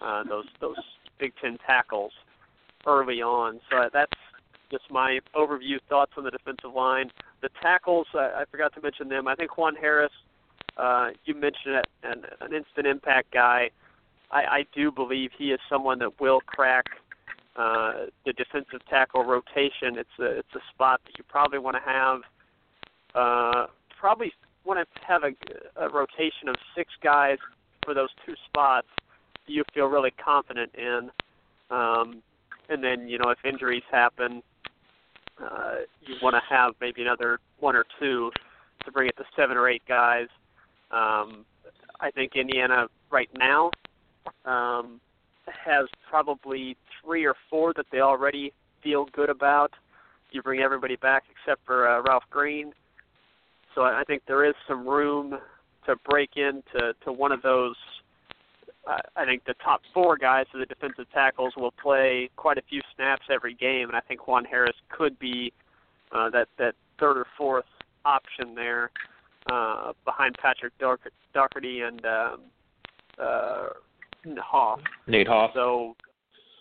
[0.00, 0.76] uh, those those
[1.18, 2.12] Big Ten tackles
[2.86, 3.60] early on.
[3.70, 4.12] So that's
[4.70, 7.10] just my overview thoughts on the defensive line.
[7.42, 9.28] The tackles, I, I forgot to mention them.
[9.28, 10.12] I think Juan Harris,
[10.76, 13.70] uh, you mentioned it, an, an instant impact guy.
[14.30, 16.86] I, I do believe he is someone that will crack
[17.56, 19.96] uh, the defensive tackle rotation.
[19.96, 22.20] It's a it's a spot that you probably want to have.
[23.14, 23.66] Uh,
[23.98, 24.32] probably
[24.66, 25.32] want to have a,
[25.84, 27.38] a rotation of six guys
[27.84, 28.88] for those two spots
[29.46, 31.10] you feel really confident in.
[31.70, 32.22] Um,
[32.68, 34.42] and then you know if injuries happen,
[35.42, 38.30] uh, you want to have maybe another one or two
[38.84, 40.28] to bring it to seven or eight guys.
[40.90, 41.44] Um,
[42.00, 43.70] I think Indiana right now
[44.44, 45.00] um,
[45.46, 48.52] has probably three or four that they already
[48.82, 49.72] feel good about.
[50.32, 52.72] You bring everybody back except for uh, Ralph Green,
[53.76, 55.38] so I think there is some room
[55.84, 57.76] to break into to one of those.
[58.88, 62.62] Uh, I think the top four guys of the defensive tackles will play quite a
[62.68, 65.52] few snaps every game, and I think Juan Harris could be
[66.10, 67.66] uh, that that third or fourth
[68.06, 68.90] option there
[69.52, 72.40] uh, behind Patrick Doherty and um,
[73.18, 73.66] uh,
[74.38, 74.80] Hoff.
[75.06, 75.50] Nate Hoff.
[75.54, 75.96] So,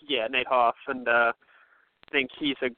[0.07, 2.69] yeah, Nate Hoff, and uh, I think he's a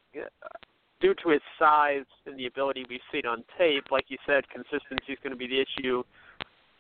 [1.00, 3.86] due to his size and the ability we've seen on tape.
[3.92, 6.04] Like you said, consistency is going to be the issue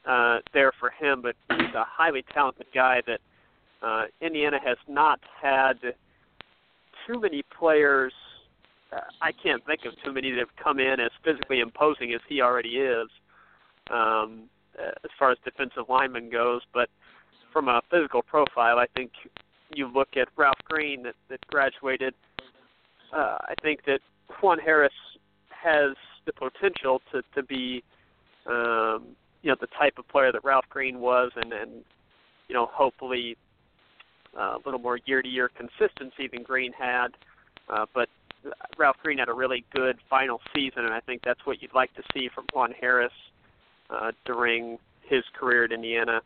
[0.08, 1.22] uh, there for him.
[1.22, 3.20] But he's a highly talented guy that
[3.82, 5.80] uh, Indiana has not had
[7.06, 8.14] too many players.
[8.92, 12.22] Uh, I can't think of too many that have come in as physically imposing as
[12.28, 13.08] he already is,
[13.92, 14.44] um,
[14.80, 16.62] as far as defensive lineman goes.
[16.74, 16.90] But
[17.54, 19.12] from a physical profile, I think
[19.74, 22.14] you look at Ralph Green that, that graduated.
[23.13, 24.00] Uh, I think that
[24.41, 24.93] Juan Harris
[25.50, 27.84] has the potential to to be,
[28.46, 31.84] um, you know, the type of player that Ralph Green was, and and
[32.48, 33.38] you know, hopefully
[34.38, 37.10] uh, a little more year-to-year consistency than Green had.
[37.70, 38.08] Uh, but
[38.78, 41.93] Ralph Green had a really good final season, and I think that's what you'd like
[41.96, 43.12] to see from Juan Harris
[43.89, 46.22] uh, during his career at Indiana.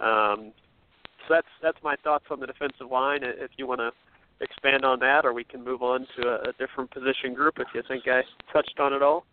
[0.00, 0.52] Um,
[1.26, 3.20] so that's that's my thoughts on the defensive line.
[3.22, 3.90] If you want to
[4.40, 7.68] expand on that, or we can move on to a, a different position group if
[7.74, 8.22] you think I
[8.52, 9.24] touched on it all.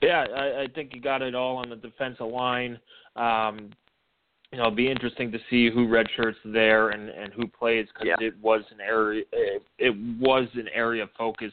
[0.00, 2.78] Yeah, I, I think you got it all on the defensive line.
[3.16, 3.70] Um,
[4.52, 8.08] you know, it'll be interesting to see who redshirts there and and who plays because
[8.08, 8.26] yeah.
[8.26, 11.52] it was an area it, it was an area of focus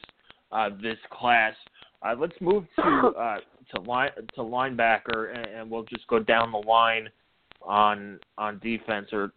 [0.52, 1.54] uh, this class.
[2.02, 2.82] Uh, let's move to
[3.18, 3.38] uh,
[3.74, 7.08] to line to linebacker and, and we'll just go down the line
[7.62, 9.32] on on defense or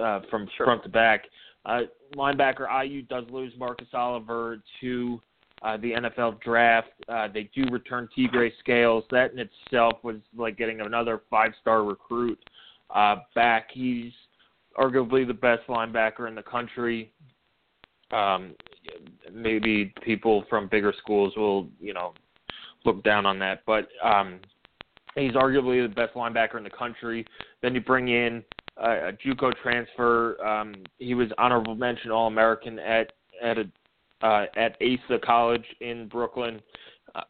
[0.00, 0.66] uh, from sure.
[0.66, 1.24] front to back.
[1.66, 1.80] Uh,
[2.16, 5.20] linebacker IU does lose Marcus Oliver to
[5.62, 6.88] uh, the NFL draft.
[7.08, 9.04] Uh, they do return Tegray Scales.
[9.10, 12.38] That in itself was like getting another five-star recruit
[12.94, 13.68] uh, back.
[13.72, 14.12] He's
[14.78, 17.12] arguably the best linebacker in the country.
[18.12, 18.54] Um,
[19.32, 22.14] maybe people from bigger schools will, you know,
[22.84, 24.38] look down on that, but um,
[25.16, 27.26] He's arguably the best linebacker in the country.
[27.62, 28.44] Then you bring in
[28.76, 30.42] a JUCO transfer.
[30.44, 33.12] Um, he was honorable mention All American at
[33.42, 33.64] at a
[34.22, 36.60] uh, at Asa College in Brooklyn.
[37.14, 37.22] Uh,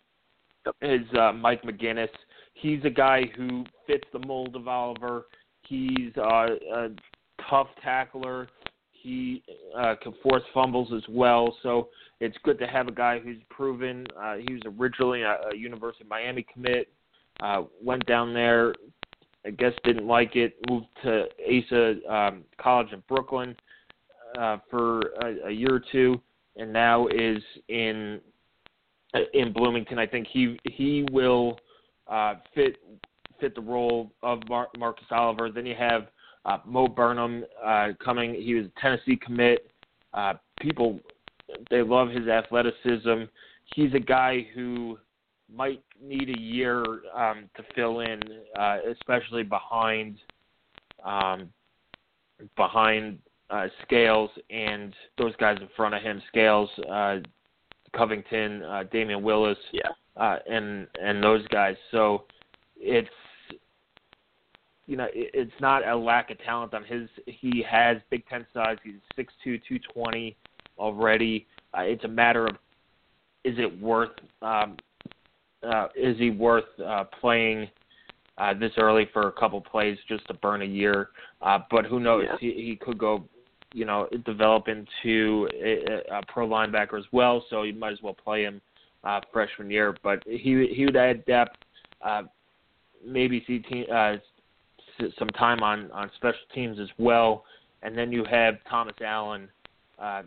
[0.82, 2.08] is uh, Mike McGinnis.
[2.54, 5.26] He's a guy who fits the mold of Oliver.
[5.62, 6.88] He's uh, a
[7.50, 8.48] tough tackler.
[8.92, 9.42] He
[9.76, 11.56] uh, can force fumbles as well.
[11.62, 11.88] So
[12.20, 14.06] it's good to have a guy who's proven.
[14.20, 16.88] Uh, he was originally a, a University of Miami commit.
[17.40, 18.74] Uh, went down there,
[19.46, 20.56] I guess didn't like it.
[20.68, 23.54] Moved to Asa um, College in Brooklyn
[24.38, 26.20] uh, for a, a year or two,
[26.56, 28.20] and now is in
[29.34, 29.98] in Bloomington.
[29.98, 31.58] I think he he will
[32.08, 32.76] uh, fit
[33.40, 35.50] fit the role of Mar- Marcus Oliver.
[35.50, 36.08] Then you have
[36.44, 38.34] uh, Mo Burnham uh, coming.
[38.34, 39.70] He was a Tennessee commit.
[40.12, 40.98] Uh, people
[41.70, 43.24] they love his athleticism.
[43.74, 44.98] He's a guy who
[45.54, 46.82] might need a year
[47.14, 48.20] um, to fill in,
[48.58, 50.16] uh, especially behind
[51.04, 51.48] um,
[52.56, 53.18] behind
[53.50, 57.18] uh, Scales and those guys in front of him, Scales, uh,
[57.96, 61.76] Covington, uh, Damion Willis, yeah, uh, and and those guys.
[61.90, 62.24] So
[62.76, 63.08] it's
[64.86, 67.08] you know it, it's not a lack of talent on his.
[67.26, 68.78] He has Big Ten size.
[68.84, 70.36] He's six two, two twenty
[70.78, 71.46] already.
[71.76, 72.56] Uh, it's a matter of
[73.44, 74.10] is it worth
[74.42, 74.76] um,
[75.62, 77.68] uh, is he worth uh, playing
[78.38, 81.10] uh, this early for a couple plays just to burn a year?
[81.42, 82.24] Uh, but who knows?
[82.26, 82.36] Yeah.
[82.40, 83.24] He, he could go,
[83.72, 87.44] you know, develop into a, a pro linebacker as well.
[87.50, 88.60] So you might as well play him
[89.04, 89.96] uh, freshman year.
[90.02, 91.56] But he he would add depth.
[92.02, 92.22] Uh,
[93.04, 94.16] maybe see team, uh,
[95.18, 97.44] some time on on special teams as well.
[97.82, 99.48] And then you have Thomas Allen,
[99.98, 100.22] uh,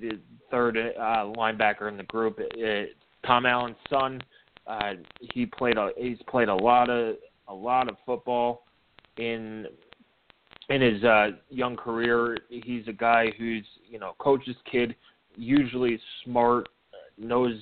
[0.00, 0.18] the
[0.50, 2.38] third uh, linebacker in the group.
[2.40, 2.84] Uh,
[3.26, 4.20] Tom Allen's son
[4.66, 7.16] uh, he played a he's played a lot of
[7.48, 8.64] a lot of football
[9.18, 9.66] in
[10.68, 12.36] in his uh, young career.
[12.48, 14.94] He's a guy who's you know coach's kid,
[15.36, 16.68] usually smart,
[17.18, 17.54] knows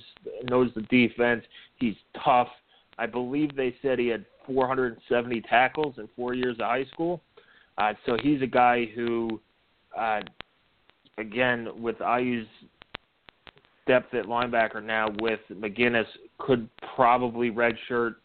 [0.49, 1.43] knows the defense.
[1.77, 2.49] He's tough.
[2.97, 7.21] I believe they said he had 470 tackles in four years of high school.
[7.77, 9.39] Uh, so he's a guy who,
[9.97, 10.21] uh,
[11.17, 12.47] again, with IU's
[13.91, 16.05] depth at linebacker now with McGinnis
[16.37, 18.15] could probably redshirt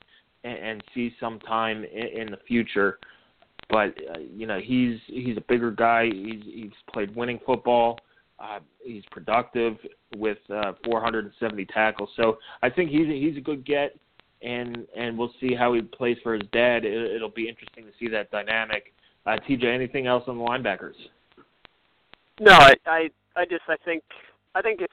[0.44, 3.00] and, and see some time in, in the future.
[3.68, 6.04] But uh, you know he's he's a bigger guy.
[6.06, 7.98] He's he's played winning football.
[8.38, 9.76] Uh, he's productive
[10.16, 12.10] with uh, 470 tackles.
[12.16, 13.98] So I think he's a, he's a good get,
[14.42, 16.84] and and we'll see how he plays for his dad.
[16.84, 18.92] It, it'll be interesting to see that dynamic.
[19.26, 20.94] Uh, TJ, anything else on the linebackers?
[22.38, 24.04] No, I, I I just I think
[24.54, 24.92] I think it's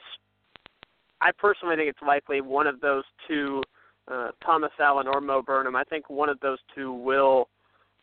[1.23, 3.63] I personally think it's likely one of those two,
[4.11, 5.75] uh, Thomas Allen or Mo Burnham.
[5.75, 7.47] I think one of those two will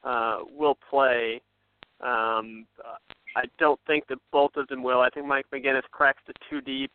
[0.02, 1.42] uh, will play.
[2.00, 2.66] Um,
[3.36, 5.00] I don't think that both of them will.
[5.00, 6.90] I think Mike McGinnis cracks the two deep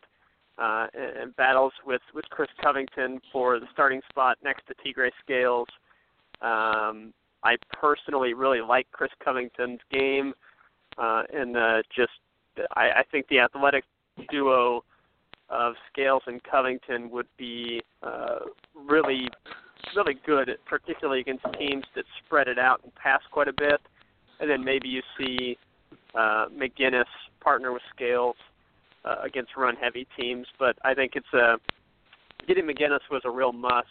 [0.58, 5.10] uh, and, and battles with with Chris Covington for the starting spot next to Tegray
[5.22, 5.68] Scales.
[6.42, 7.14] Um,
[7.44, 10.34] I personally really like Chris Covington's game,
[10.98, 12.10] uh, and uh, just
[12.74, 13.84] I, I think the athletic
[14.30, 14.82] duo
[15.48, 18.40] of Scales and Covington would be uh,
[18.74, 19.28] really
[19.94, 23.80] really good, particularly against teams that spread it out and pass quite a bit.
[24.40, 25.56] And then maybe you see
[26.14, 27.04] uh, McGinnis
[27.40, 28.36] partner with Scales
[29.04, 30.46] uh, against run heavy teams.
[30.58, 31.56] But I think it's a
[32.46, 33.86] getting McGinnis was a real must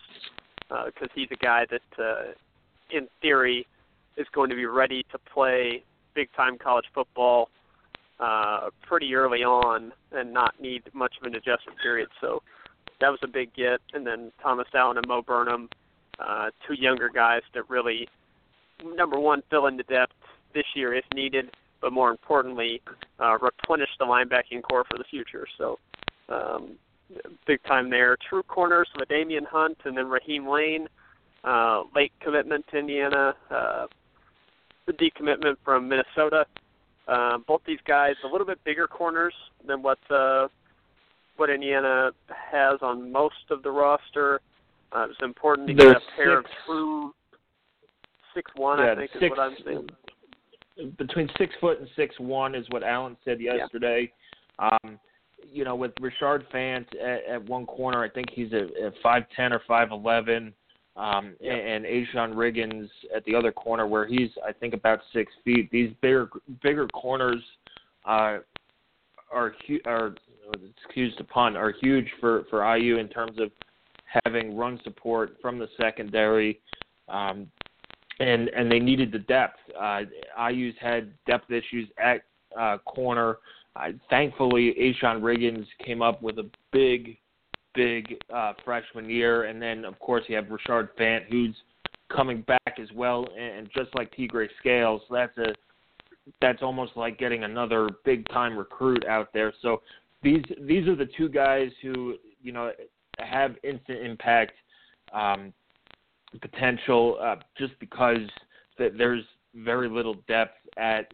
[0.67, 2.31] because uh, he's a guy that, uh,
[2.91, 3.67] in theory,
[4.17, 5.83] is going to be ready to play
[6.15, 7.49] big time college football
[8.20, 12.09] uh, pretty early on and not need much of an adjustment period.
[12.22, 12.41] So
[13.01, 13.82] that was a big get.
[13.93, 15.70] And then Thomas Allen and Mo Burnham,
[16.20, 18.07] uh, two younger guys that really,
[18.84, 20.13] number one, fill in the depth
[20.53, 21.51] this year if needed,
[21.82, 22.82] but more importantly,
[23.20, 25.45] uh, replenish the linebacking core for the future.
[25.57, 25.78] So
[26.30, 26.78] um,
[27.45, 28.18] big time there.
[28.30, 30.88] True corners with Damian Hunt and then Raheem Layne.
[31.45, 33.86] uh, late commitment to Indiana, uh,
[34.88, 36.45] the decommitment from Minnesota.
[37.47, 39.33] Both these guys a little bit bigger corners
[39.67, 40.47] than what uh,
[41.37, 42.11] what Indiana
[42.51, 44.41] has on most of the roster.
[44.91, 47.13] Uh, it's important to get a pair six, of true
[48.33, 48.79] six one.
[48.79, 49.89] yeah, I think six, is what I'm saying.
[50.97, 54.11] between six foot and six one is what Allen said yesterday.
[54.59, 54.99] Um,
[55.51, 59.23] you know, with Richard Fant at, at one corner, I think he's a, a five
[59.35, 60.53] ten or five eleven.
[60.97, 61.53] Um, Yeah.
[61.53, 65.69] and A'Shon Riggins at the other corner, where he's I think about six feet.
[65.69, 66.29] These bigger
[66.61, 67.43] bigger corners
[68.05, 68.39] uh,
[69.31, 70.15] are hu- are
[70.77, 73.51] excuse the pun are huge for for IU in terms of
[74.23, 76.61] having run support from the secondary.
[77.09, 77.51] Um,
[78.19, 79.59] and and they needed the depth.
[79.77, 80.03] Uh,
[80.49, 82.23] IU's had depth issues at
[82.57, 83.39] uh, corner.
[83.75, 87.17] Uh, thankfully, A'Shon Riggins came up with a big,
[87.76, 91.55] big uh, freshman year, and then of course you have Richard Fant, who's
[92.15, 95.53] coming back as well, and, just like Tegray Scales, that's a
[96.41, 99.53] that's almost like getting another big time recruit out there.
[99.61, 99.82] So
[100.23, 102.71] these these are the two guys who you know
[103.19, 104.53] have instant impact.
[105.13, 105.53] Um,
[106.41, 108.28] potential uh, just because
[108.78, 109.23] that there's
[109.55, 111.11] very little depth at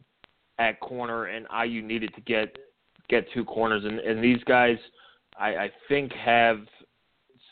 [0.59, 2.55] at corner, and IU needed to get
[3.09, 4.77] get two corners, and, and these guys,
[5.39, 6.59] I, I think have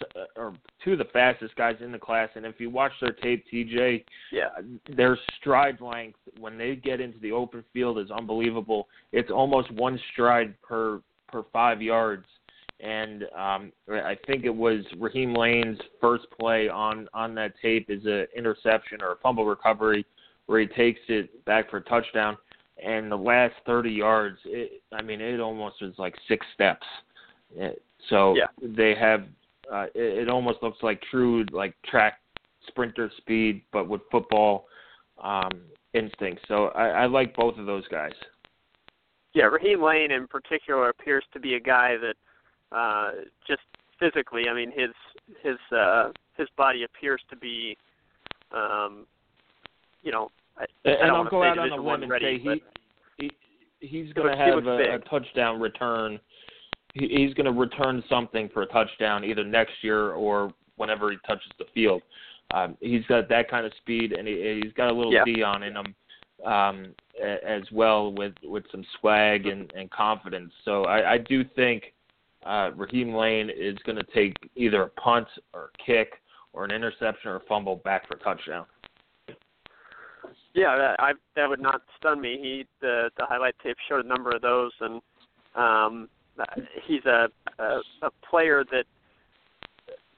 [0.01, 0.53] s- or
[0.83, 2.29] two of the fastest guys in the class.
[2.35, 4.49] And if you watch their tape, TJ, Yeah.
[4.95, 8.87] their stride length when they get into the open field is unbelievable.
[9.11, 12.25] It's almost one stride per per five yards
[12.79, 18.05] and um, I think it was Raheem Layne's first play on on that tape is
[18.05, 20.05] an interception or a fumble recovery
[20.45, 22.35] where he takes it back for a touchdown,
[22.83, 26.87] and the last 30 yards, it, I mean, it almost was like six steps.
[28.09, 28.47] So Yeah.
[28.61, 29.25] they have
[29.71, 32.19] uh, it, it almost looks like true like track
[32.67, 34.65] sprinter speed, but with football
[35.23, 35.51] um,
[35.93, 36.41] instinct.
[36.47, 38.13] So I, I like both of those guys.
[39.33, 42.15] Yeah, Raheem Layne in particular appears to be a guy that
[42.75, 43.11] uh
[43.47, 43.61] just
[43.99, 44.89] physically, I mean his
[45.43, 47.77] his uh his body appears to be
[48.51, 49.05] um
[50.01, 52.11] you know, I, I And don't I'll wanna go out on a limb One and
[52.11, 52.61] ready, say
[53.17, 53.31] he, he
[53.79, 56.19] he's going to have a, a touchdown return.
[56.93, 61.17] He, he's going to return something for a touchdown either next year or whenever he
[61.27, 62.01] touches the field.
[62.53, 65.23] Um, he's got that kind of speed, and he, he's got a little Yeah.
[65.25, 65.95] Dion in him
[66.45, 70.51] um, as well with with some swag and, and confidence.
[70.65, 71.93] So I, I do think
[72.45, 76.13] uh, Raheem Layne is going to take either a punt or a kick
[76.53, 78.65] or an interception or a fumble back for a touchdown.
[80.55, 82.37] Yeah, that, I that would not stun me.
[82.41, 85.01] He the the highlight tape showed a number of those, and
[85.55, 86.09] um,
[86.85, 87.27] he's a,
[87.59, 88.85] a a player that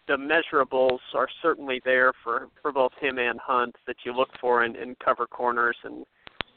[0.08, 4.64] the measurables are certainly there for for both him and Hunt that you look for
[4.64, 6.06] in, in cover corners, and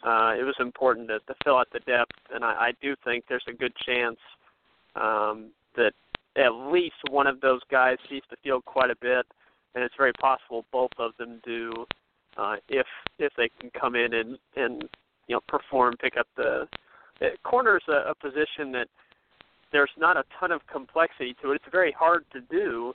[0.03, 2.17] uh, it was important to, to fill out the depth.
[2.33, 4.19] And I, I do think there's a good chance
[4.97, 5.93] um, that
[6.37, 9.27] at least one of those guys sees the field quite a bit,
[9.75, 11.87] and it's very possible both of them do
[12.37, 12.87] uh, if
[13.19, 14.83] if they can come in and and
[15.29, 16.67] you know perform, pick up the,
[17.21, 18.89] the corner's a, a position that
[19.75, 21.57] there's not a ton of complexity to it.
[21.57, 22.95] It's very hard to do,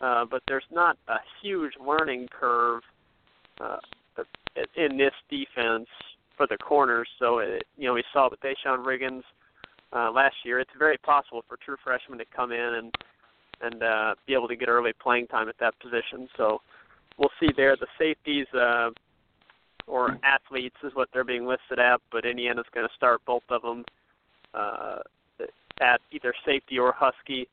[0.00, 2.82] uh, but there's not a huge learning curve
[3.60, 3.76] uh,
[4.76, 5.86] in this defense
[6.36, 7.08] for the corners.
[7.20, 9.22] So it, you know we saw with Deshaun Riggins
[9.92, 10.58] uh, last year.
[10.58, 12.94] It's very possible for true freshmen to come in and
[13.62, 16.28] and uh, be able to get early playing time at that position.
[16.36, 16.60] So
[17.18, 17.76] we'll see there.
[17.76, 18.90] The safeties uh,
[19.86, 23.62] or athletes is what they're being listed at, but Indiana's going to start both of
[23.62, 23.84] them
[24.52, 24.98] uh,
[25.80, 27.48] at either safety or Husky.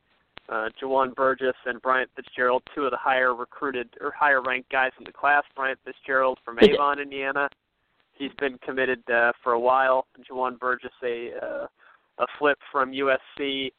[0.50, 4.92] Uh, Juwan Burgess and Bryant Fitzgerald, two of the higher recruited or higher ranked guys
[5.00, 5.44] in the class.
[5.56, 7.48] Bryant Fitzgerald from Avon, Indiana.
[8.14, 10.06] He's been committed uh, for a while.
[10.30, 11.68] Juwan Burgess, a uh,
[12.20, 13.72] a flip from USC.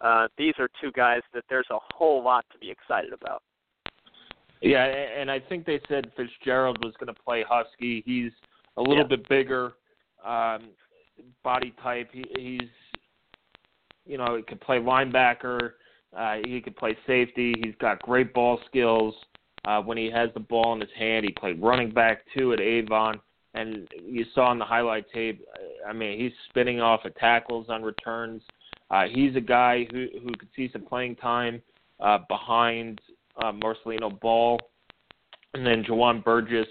[0.00, 3.42] Uh, these are two guys that there's a whole lot to be excited about.
[4.60, 8.02] Yeah, and I think they said Fitzgerald was going to play Husky.
[8.04, 8.32] He's
[8.76, 9.16] a little yeah.
[9.16, 9.72] bit bigger
[10.24, 10.70] um,
[11.44, 12.10] body type.
[12.12, 12.68] He, he's,
[14.08, 15.72] you know, he could play linebacker.
[16.16, 17.54] Uh, he could play safety.
[17.62, 19.14] He's got great ball skills.
[19.64, 22.60] Uh, when he has the ball in his hand, he played running back too at
[22.60, 23.20] Avon
[23.54, 25.44] and you saw in the highlight tape.
[25.86, 28.42] I mean, he's spinning off of tackles on returns.
[28.90, 31.62] Uh, he's a guy who who could see some playing time
[32.00, 33.00] uh, behind
[33.42, 34.58] uh, Marcelino Ball,
[35.54, 36.68] and then Juwan Burgess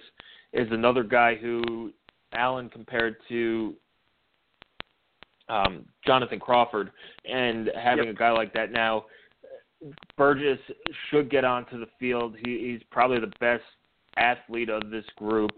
[0.54, 1.92] is another guy who
[2.34, 3.76] Allen compared to
[5.50, 6.92] um, Jonathan Crawford,
[7.30, 8.16] and having yep.
[8.16, 9.06] a guy like that now,
[10.18, 10.60] Burgess
[11.10, 12.36] should get onto the field.
[12.46, 13.64] He, he's probably the best
[14.18, 15.52] athlete of this group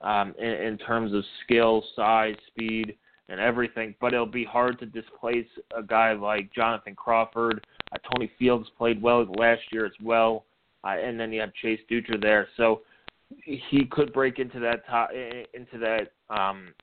[0.00, 2.96] um, in, in terms of skill, size, speed,
[3.28, 3.94] and everything.
[4.00, 7.66] But it'll be hard to displace a guy like Jonathan Crawford.
[7.92, 10.44] Uh, Tony Fields played well last year as well,
[10.84, 12.48] uh, and then you have Chase Dutra there.
[12.56, 12.80] So
[13.44, 16.74] he could break into that top, into that um,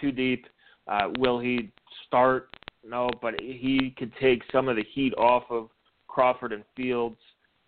[0.00, 0.46] too deep.
[0.88, 1.70] Uh, will he
[2.06, 2.48] start?
[2.86, 5.68] No, but he could take some of the heat off of
[6.06, 7.18] Crawford and Fields.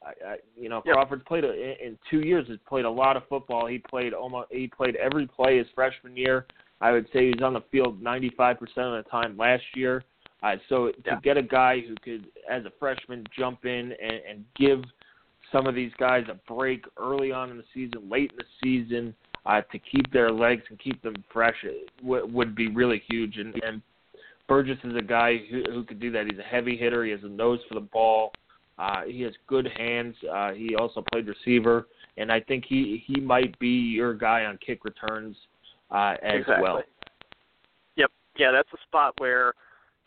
[0.02, 0.94] I, I, you know, yep.
[0.94, 2.48] Crawford's played a, in two years.
[2.48, 3.66] Has played a lot of football.
[3.66, 4.48] He played almost.
[4.50, 6.46] He played every play his freshman year.
[6.80, 10.02] I would say he was on the field 95% of the time last year.
[10.42, 11.14] Uh, so yeah.
[11.14, 14.82] to get a guy who could, as a freshman, jump in and, and give
[15.52, 19.14] some of these guys a break early on in the season, late in the season,
[19.46, 21.56] uh, to keep their legs and keep them fresh
[22.02, 23.36] w- would be really huge.
[23.36, 23.82] And, and
[24.48, 26.26] Burgess is a guy who, who could do that.
[26.26, 27.04] He's a heavy hitter.
[27.04, 28.32] He has a nose for the ball.
[28.78, 30.14] Uh, he has good hands.
[30.32, 31.86] Uh, he also played receiver,
[32.16, 35.36] and I think he he might be your guy on kick returns
[35.90, 36.62] uh, as exactly.
[36.62, 36.82] well.
[37.96, 38.10] Yep.
[38.38, 39.52] Yeah, that's a spot where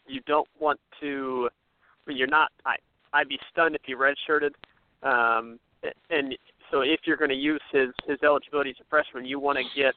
[0.07, 1.49] you don't want to.
[2.05, 2.51] I mean, you're not.
[2.65, 2.75] I
[3.13, 4.53] I'd be stunned if he redshirted.
[5.03, 5.59] Um,
[6.09, 6.35] and
[6.73, 9.63] so if you're going to use his his eligibility as a freshman, you want to
[9.79, 9.93] get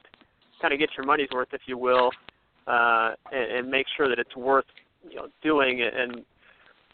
[0.61, 2.11] kind of get your money's worth, if you will,
[2.67, 4.65] uh, and, and make sure that it's worth
[5.09, 5.81] you know doing.
[5.81, 6.23] And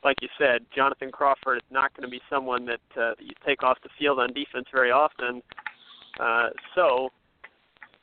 [0.05, 3.63] like you said, Jonathan Crawford is not going to be someone that, uh, you take
[3.63, 5.41] off the field on defense very often.
[6.19, 7.09] Uh, so,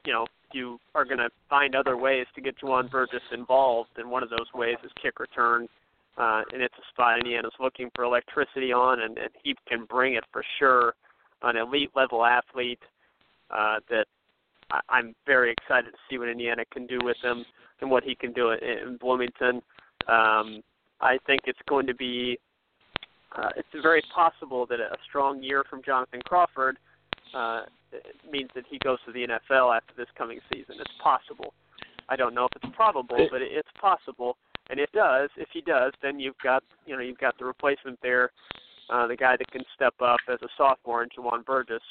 [0.06, 4.10] you know, you are going to find other ways to get Juwan Burgess involved, and
[4.10, 5.68] one of those ways is kick return.
[6.16, 10.14] Uh, and it's a spot Indiana's looking for electricity on, and, and he can bring
[10.14, 10.94] it for sure.
[11.42, 12.82] An elite level athlete
[13.50, 14.06] uh, that
[14.70, 17.44] I, I'm very excited to see what Indiana can do with him
[17.80, 19.62] and what he can do in, in Bloomington.
[20.08, 20.62] Um,
[21.00, 22.38] I think it's going to be.
[23.36, 26.76] Uh, it's very possible that a strong year from Jonathan Crawford
[27.34, 27.62] uh,
[28.30, 30.76] means that he goes to the NFL after this coming season.
[30.80, 31.54] It's possible.
[32.08, 34.36] I don't know if it's probable, but it's possible.
[34.68, 35.30] And it does.
[35.36, 38.30] If he does, then you've got you know you've got the replacement there,
[38.90, 41.82] uh, the guy that can step up as a sophomore in Juwan Burgess,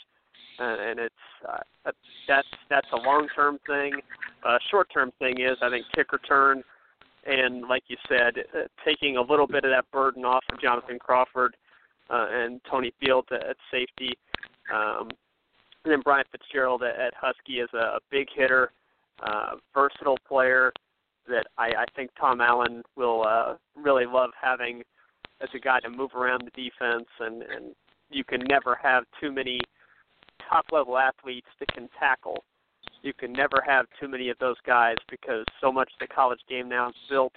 [0.60, 1.16] and, and it's
[1.48, 1.92] uh,
[2.28, 3.94] that's that's a long term thing.
[4.44, 6.64] Uh, short term thing is I think kick return
[7.26, 11.00] and like you said, uh, taking a little bit of that burden off of Jonathan
[11.00, 11.56] Crawford
[12.10, 14.18] uh, and Tony Field at, safety.
[14.74, 15.10] Um,
[15.84, 18.72] and then Bryant Fitzgerald at, at Husky is a, a big hitter,
[19.22, 20.72] uh, versatile player
[21.28, 24.84] that I, I think Tom Allen will uh, really love having
[25.42, 27.76] as a guy to move around the defense, and, and
[28.10, 29.60] you can never have too many
[30.50, 32.44] top level athletes that can tackle
[33.02, 36.40] you can never have too many of those guys because so much of the college
[36.50, 37.34] game now is built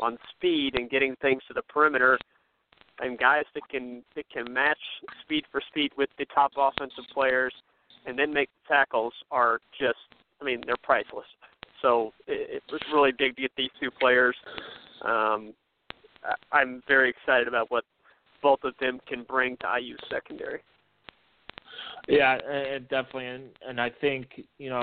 [0.00, 2.18] on speed and getting things to the perimeter
[2.98, 4.78] and guys that can that can match
[5.22, 7.54] speed for speed with the top offensive players
[8.06, 9.98] and then make the tackles are just
[10.40, 11.26] I mean they're priceless.
[11.82, 14.34] So it, it was really big to get these two players.
[15.02, 15.52] Um,
[16.52, 17.84] I'm very excited about what
[18.42, 20.60] both of them can bring to IU secondary.
[22.08, 24.82] Yeah, and definitely, and and I think you know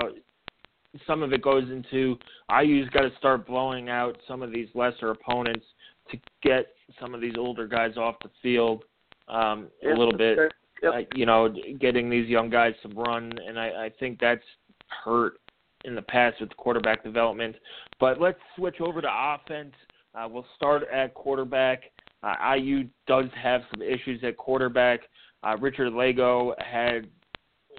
[1.06, 2.18] some of it goes into
[2.62, 5.64] IU's got to start blowing out some of these lesser opponents
[6.10, 6.66] to get
[7.00, 8.84] some of these older guys off the field
[9.28, 10.36] um, a little bit.
[10.36, 10.50] Sure.
[10.82, 10.92] Yep.
[10.92, 14.42] Uh, you know, getting these young guys to run, and I, I think that's
[15.04, 15.38] hurt
[15.84, 17.56] in the past with quarterback development.
[17.98, 19.72] But let's switch over to offense.
[20.14, 21.82] Uh, we'll start at quarterback.
[22.22, 25.00] Uh, IU does have some issues at quarterback.
[25.42, 27.08] Uh, Richard Lagow had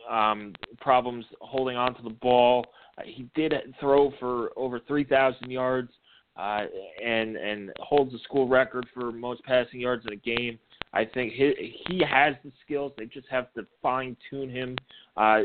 [0.10, 2.66] um, problems holding on to the ball.
[2.98, 5.92] Uh, he did throw for over 3,000 yards
[6.38, 6.66] uh,
[7.04, 10.60] and and holds the school record for most passing yards in a game.
[10.94, 12.92] I think he he has the skills.
[12.98, 14.76] They just have to fine tune him.
[15.16, 15.44] Uh,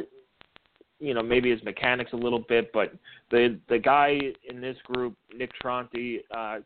[0.99, 2.93] you know, maybe his mechanics a little bit, but
[3.31, 4.19] the the guy
[4.49, 6.59] in this group, Nick Tronti, uh,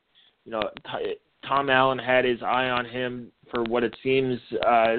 [0.44, 1.16] you know, t-
[1.46, 4.38] Tom Allen had his eye on him for what it seems.
[4.66, 4.96] Uh,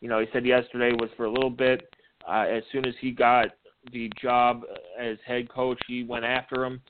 [0.00, 1.94] you know, he said yesterday was for a little bit.
[2.28, 3.48] Uh, as soon as he got
[3.92, 4.62] the job
[4.98, 6.80] as head coach, he went after him.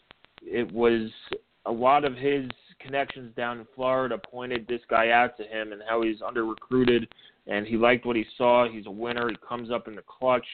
[0.43, 1.11] It was
[1.67, 2.49] a lot of his
[2.79, 7.07] connections down in Florida pointed this guy out to him and how he's under recruited
[7.47, 8.69] and he liked what he saw.
[8.69, 9.29] He's a winner.
[9.29, 10.47] He comes up in the clutch.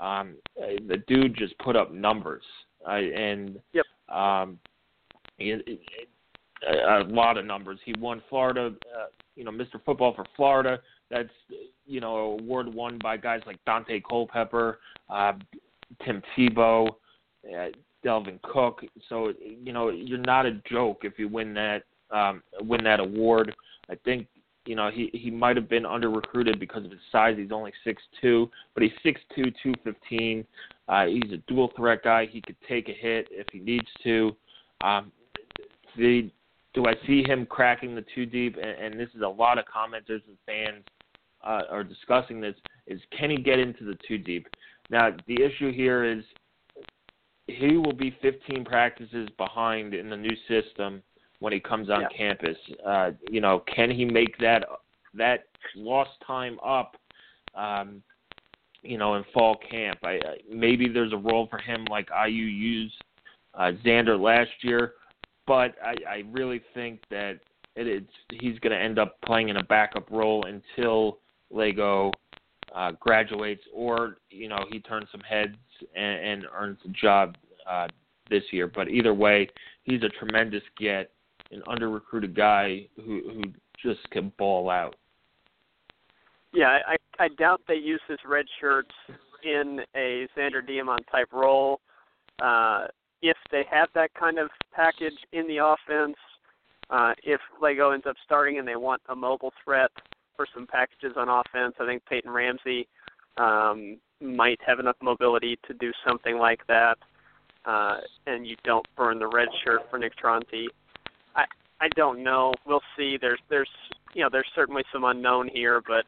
[0.00, 2.42] Um, the dude just put up numbers,
[2.86, 3.84] uh, and yep.
[4.08, 4.58] um,
[5.38, 6.08] it, it,
[6.68, 7.78] a, a lot of numbers.
[7.84, 9.06] He won Florida, uh,
[9.36, 9.82] you know, Mr.
[9.84, 10.80] Football for Florida.
[11.10, 11.28] That's
[11.86, 14.78] you know, award won by guys like Daunte Culpepper,
[15.10, 15.34] uh,
[16.04, 16.88] Tim Tebow,
[17.46, 17.66] uh,
[18.04, 18.82] Dalvin Cook.
[19.08, 23.54] So you know, you're not a joke if you win that um, win that award.
[23.90, 24.26] I think
[24.66, 27.36] you know he he might have been under recruited because of his size.
[27.36, 30.44] He's only six two, but he's six two, two fifteen.
[30.88, 32.26] Uh, he's a dual threat guy.
[32.26, 34.34] He could take a hit if he needs to.
[34.82, 35.12] Um,
[35.96, 36.30] the
[36.74, 38.56] do I see him cracking the two deep?
[38.56, 40.84] And, and this is a lot of commenters and fans
[41.44, 42.54] uh, are discussing this.
[42.86, 44.46] Is can he get into the two deep?
[44.90, 46.24] Now the issue here is
[47.46, 51.02] he will be 15 practices behind in the new system
[51.40, 52.08] when he comes on yeah.
[52.16, 52.56] campus.
[52.84, 54.64] Uh, you know, can he make that
[55.14, 55.44] that
[55.76, 56.96] lost time up?
[57.54, 58.02] Um,
[58.82, 62.44] you know, in fall camp, I, I maybe there's a role for him like IU
[62.44, 62.94] used
[63.54, 64.94] uh, Zander last year,
[65.46, 67.38] but I, I really think that
[67.76, 71.18] it, it's he's going to end up playing in a backup role until
[71.52, 72.12] Lagow
[72.74, 75.56] uh, graduates, or you know he turns some heads
[75.94, 77.36] and, and earns a job
[77.68, 77.88] uh,
[78.30, 78.70] this year.
[78.72, 79.48] But either way,
[79.82, 81.10] he's a tremendous get,
[81.50, 83.42] an under recruited guy who who
[83.82, 84.96] just can ball out.
[86.52, 88.94] Yeah, I I doubt they use his red shirts
[89.44, 91.80] in a Zander Diamont type role.
[92.42, 92.86] Uh,
[93.22, 96.16] if they have that kind of package in the offense,
[96.90, 99.90] uh, if Lagow ends up starting and they want a mobile threat
[100.36, 102.86] for some packages on offense, I think Peyton Ramsey
[103.36, 106.98] um, might have enough mobility to do something like that.
[107.64, 107.96] Uh,
[108.26, 110.66] and you don't burn the red shirt for Nick Tronti.
[111.34, 111.44] I
[111.80, 112.52] I don't know.
[112.66, 113.16] We'll see.
[113.18, 113.70] There's there's
[114.12, 116.04] you know there's certainly some unknown here, but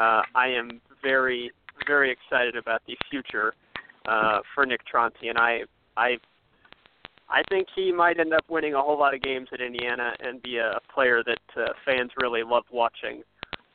[0.00, 1.52] uh, I am very
[1.86, 3.54] very excited about the future
[4.08, 5.60] uh, for Nick Tronti, and I
[5.96, 6.18] I
[7.30, 10.40] I think he might end up winning a whole lot of games at Indiana and
[10.42, 13.22] be a player that uh, fans really love watching,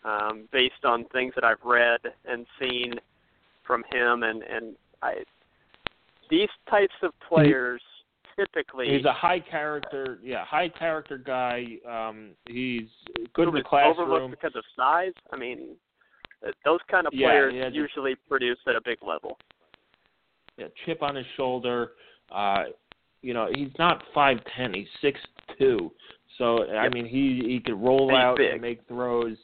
[0.04, 2.94] um, based on things that I've read and seen
[3.66, 5.24] from him, and and I
[6.30, 7.82] these types of players
[8.36, 11.66] typically he's a high character yeah high character guy.
[11.88, 12.88] Um he's
[13.34, 14.10] good in the classroom.
[14.10, 15.14] overlooked because of size?
[15.32, 15.76] I mean
[16.66, 19.38] those kind of Yeah, players yeah, usually produce at a big level.
[20.58, 21.92] Yeah, chip on his shoulder.
[22.32, 22.64] Uh
[23.24, 25.20] you know he's not five ten he's six
[25.58, 25.92] two
[26.38, 29.38] so i mean he he could roll And out and make throws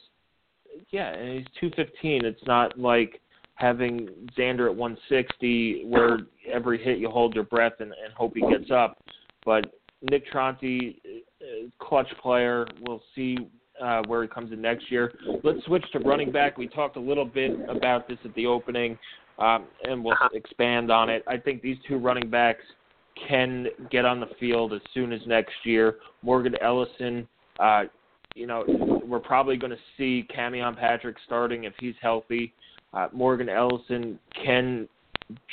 [0.90, 3.20] yeah and he's two fifteen it's not like
[3.56, 4.08] having
[4.38, 6.20] Zander at 160, where
[6.50, 8.96] every hit you hold your breath and, and hope he gets up.
[9.44, 9.66] But
[10.10, 10.96] Nick Tronti,
[11.42, 12.66] uh, clutch player.
[12.86, 13.36] We'll see
[13.78, 15.12] uh, where he comes in next year.
[15.44, 16.56] Let's switch to running back.
[16.56, 18.98] We talked a little bit about this at the opening,
[19.38, 20.30] um, and we'll Uh-huh.
[20.32, 21.22] expand on it.
[21.26, 22.64] I think these two running backs
[23.28, 25.96] can get on the field as soon as next year.
[26.22, 27.84] Morgan Ellison, uh,
[28.34, 28.64] you know,
[29.06, 32.52] we're probably going to see Camion Patrick starting if he's healthy.
[32.92, 34.88] Uh, Morgan Ellison can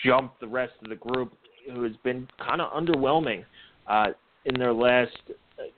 [0.03, 1.34] jump the rest of the group,
[1.72, 3.43] who has been kind of underwhelming
[3.88, 4.08] uh,
[4.45, 5.18] in their last,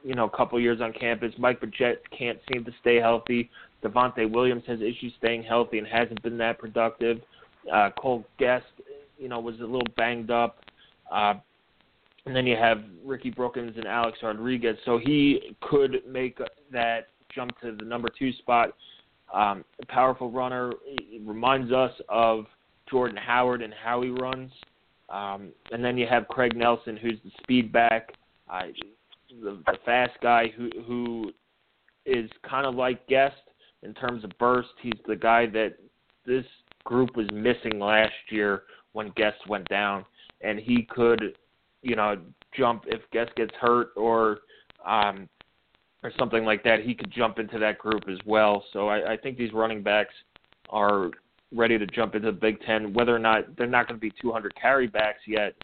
[0.04, 1.34] you know, couple years on campus.
[1.38, 3.50] Mike Majette can't seem to stay healthy.
[3.84, 7.20] Devontae Williams has issues staying healthy and hasn't been that productive.
[7.74, 8.66] Uh, Cole Gest,
[9.18, 10.64] you know, was a little banged up.
[11.12, 11.36] Uh,
[12.26, 14.78] and then you have Ricky Brookins and Alex Rodriguez.
[14.86, 16.40] So he could make
[16.72, 18.74] that jump to the number two spot.
[19.34, 20.74] Um, a powerful runner.
[20.86, 22.46] He reminds us of
[22.90, 24.52] Jordan Howard and how he runs.
[25.10, 28.14] Um, and then you have Craig Nelson, who's the speed back.
[28.52, 28.64] Uh,
[29.42, 31.32] the, the fast guy who who
[32.06, 33.36] is kind of like Gest
[33.84, 34.70] in terms of burst.
[34.82, 35.76] He's the guy that
[36.26, 36.46] this
[36.84, 38.64] group was missing last year
[38.94, 40.06] when Gest went down,
[40.42, 41.38] and he could,
[41.82, 42.18] you know,
[42.58, 44.40] jump if Gest gets hurt or
[44.86, 45.30] um,
[46.04, 46.82] or something like that.
[46.82, 48.64] He could jump into that group as well.
[48.74, 50.14] So I, I think these running backs
[50.70, 51.10] are
[51.54, 52.94] ready to jump into the Big Ten.
[52.94, 55.56] Whether or not they're not going to be 200 carry backs yet,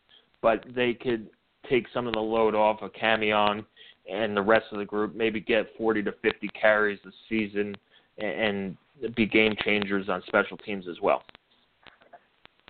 [0.41, 1.29] but they could
[1.69, 3.65] take some of the load off of Camion
[4.11, 5.15] and the rest of the group.
[5.15, 7.75] Maybe get 40 to 50 carries this season
[8.17, 8.77] and
[9.15, 11.23] be game changers on special teams as well.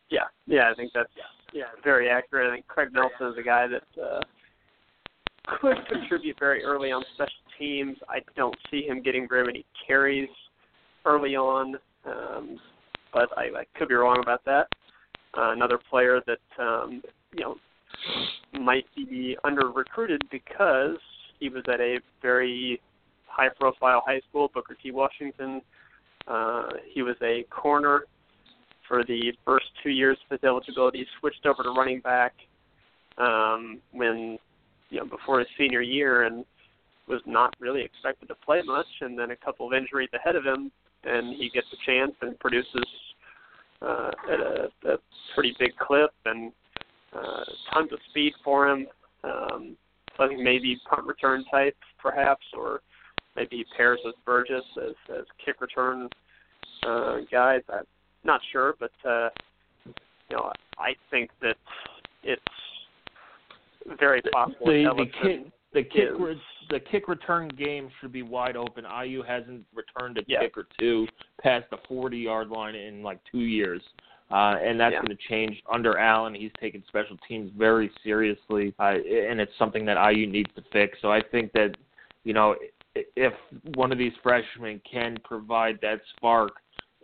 [0.10, 1.10] Yeah, yeah, I think that's
[1.56, 2.52] yeah very accurate.
[2.52, 4.20] I think Craig Nelson is a guy that uh,
[5.60, 7.98] could contribute very early on special teams.
[8.10, 10.30] I don't see him getting very many carries
[11.06, 11.76] early on,
[12.06, 12.60] um,
[13.14, 14.68] but I, I could be wrong about that.
[15.38, 17.02] Uh, another player that um,
[17.34, 17.56] you know
[18.60, 20.98] might be under recruited because
[21.40, 22.82] he was at a very
[23.28, 24.92] high profile high school, Booker T.
[24.92, 25.62] Washington.
[26.28, 28.06] Uh, he was a corner
[28.88, 32.34] for the first two years of his eligibility, switched over to running back
[33.18, 34.38] um, when,
[34.90, 36.46] you know, before his senior year and
[37.08, 38.88] was not really expected to play much.
[39.02, 40.72] And then a couple of injuries ahead of him,
[41.04, 42.86] and he gets a chance and produces
[43.82, 44.98] uh, at a, a
[45.34, 46.52] pretty big clip and
[47.14, 48.88] uh, tons of speed for him.
[49.24, 49.78] Um,
[50.20, 52.82] I think maybe punt return type, perhaps, or
[53.36, 56.10] maybe he pairs with Burgess as as kick return
[56.88, 57.62] uh, guys.
[57.70, 57.84] I'm
[58.26, 59.30] not sure, but uh,
[59.86, 61.56] you know, I think that
[62.24, 62.42] it's
[64.00, 64.66] very possible.
[64.66, 68.86] The, the kick, the kick, re- the kick return game should be wide open.
[68.86, 70.42] IU hasn't returned a yeah.
[70.42, 71.08] kick or two
[71.42, 73.82] past the 40 yard line in like two years.
[74.32, 75.02] Uh, and that's yeah.
[75.02, 76.34] going to change under Allen.
[76.34, 80.98] He's taken special teams very seriously, uh, and it's something that IU needs to fix.
[81.04, 81.76] So I think that,
[82.24, 82.56] you know,
[82.96, 83.34] if
[83.76, 86.54] one of these freshmen can provide that spark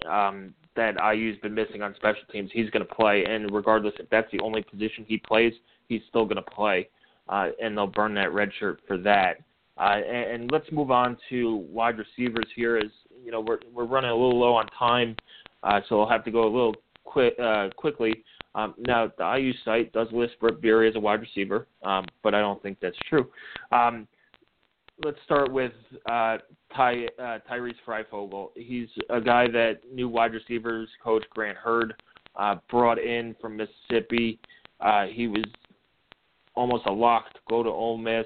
[0.10, 3.26] um, that IU's been missing on special teams, he's going to play.
[3.26, 5.54] And regardless if that's the only position he plays,
[5.88, 6.90] he's still going to play,
[7.30, 9.38] uh, and they'll burn that red shirt for that.
[9.78, 12.78] Uh, and, and let's move on to wide receivers here.
[12.78, 12.92] As
[13.24, 15.16] you know, we're we're running a little low on time,
[15.64, 18.24] uh, so we'll have to go a little quick uh, quickly.
[18.54, 22.36] Um, now, the IU site does list Brett Beery as a wide receiver, um, but
[22.36, 23.30] I don't think that's true.
[23.72, 24.08] Um,
[25.06, 25.72] let's start with
[26.10, 26.38] uh,
[26.76, 28.50] Ty, uh, Tyrese Fryfogle.
[28.56, 31.94] He's a guy that new wide receivers coach Grant Heard
[32.36, 34.40] uh, brought in from Mississippi.
[34.80, 35.46] Uh, he was
[36.56, 38.26] almost a lock to go to Ole Miss.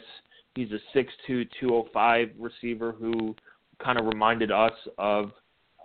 [0.56, 3.36] He's a 6'2", 205 receiver who
[3.84, 5.32] kind of reminded us of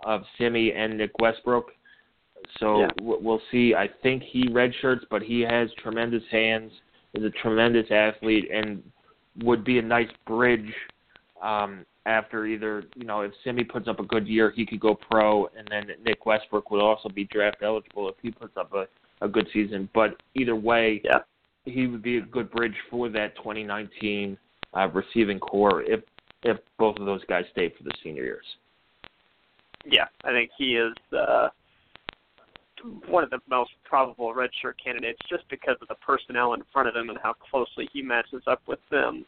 [0.07, 1.73] of Simmie and Nick Westbrook.
[2.59, 2.89] So yeah.
[3.03, 3.75] we'll see.
[3.75, 6.73] I think he redshirts, but he has tremendous hands.
[7.13, 8.83] Is a tremendous athlete and
[9.43, 10.73] would be a nice bridge
[11.43, 14.95] um, after either you know if Simmie puts up a good year, he could go
[14.95, 18.87] pro, and then Nick Westbrook would also be draft eligible if he puts up a
[19.21, 19.89] a good season.
[19.95, 21.19] But either way, yeah.
[21.65, 24.37] he would be a good bridge for that 2019
[24.75, 26.01] uh, receiving core if
[26.43, 28.47] if both of those guys stay for the senior years.
[29.85, 31.49] Yeah, I think he is uh,
[33.09, 36.97] one of the most probable redshirt candidates just because of the personnel in front of
[36.97, 39.25] him and how closely he matches up with them.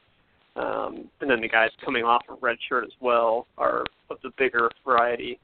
[0.54, 4.70] Um, and then the guys coming off of redshirt as well are of the bigger
[4.84, 5.38] variety.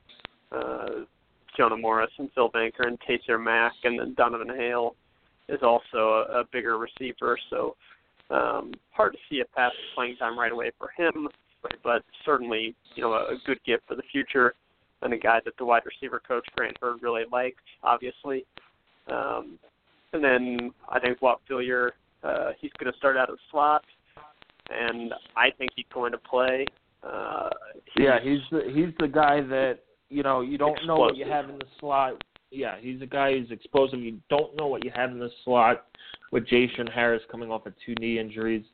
[0.53, 1.05] Uh,
[1.57, 4.95] Jonah Morris and Phil Banker and Taysir Mack, and then Donovan Hale
[5.49, 7.39] is also a, a bigger receiver.
[7.51, 7.75] So
[8.31, 11.29] um, hard to see a to playing time right away for him,
[11.83, 14.55] but certainly you know a, a good gift for the future
[15.03, 18.45] and a guy that the wide receiver coach Grant Heard really liked, obviously.
[19.09, 19.59] Um,
[20.13, 21.91] and then I think Whop Philyor,
[22.25, 23.85] uh, he's going to start out as slot,
[24.69, 26.67] and I think he's going to play.
[27.03, 27.51] Uh,
[27.95, 29.79] he's yeah, he's the, he's the guy that
[30.11, 30.89] you know you don't explosive.
[30.89, 32.23] know what you have in the slot.
[32.51, 34.01] Yeah, he's a guy who's explosive.
[34.01, 35.87] You don't know what you have in the slot
[36.33, 38.65] with J-Shun Harris coming off of two knee injuries.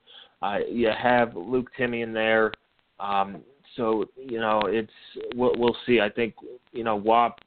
[0.42, 2.52] Uh, you have Luke Timian in there.
[3.00, 3.42] Um,
[3.76, 4.92] so you know, it's
[5.34, 6.00] we'll, we'll see.
[6.00, 6.34] I think
[6.72, 7.40] you know Whop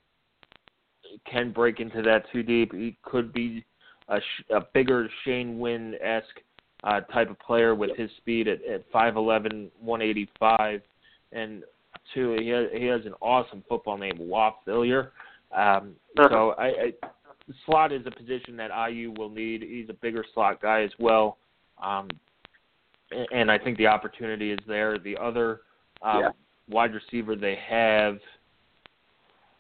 [1.29, 2.73] can break into that too deep.
[2.73, 3.65] He could be
[4.09, 4.19] a,
[4.53, 6.41] a bigger Shane Wynn esque
[6.84, 10.82] uh, type of player with his speed at, at 5'11", 185,
[11.32, 11.63] and
[12.13, 15.09] two, he has, he has an awesome football name, Whop Philyor.
[15.55, 15.95] Um,
[16.30, 16.93] so I, I,
[17.65, 19.61] slot is a position that IU will need.
[19.61, 21.38] He's a bigger slot guy as well,
[21.82, 22.09] um,
[23.32, 24.97] and I think the opportunity is there.
[24.97, 25.61] The other
[26.01, 26.30] um, yeah.
[26.69, 28.19] wide receiver they have.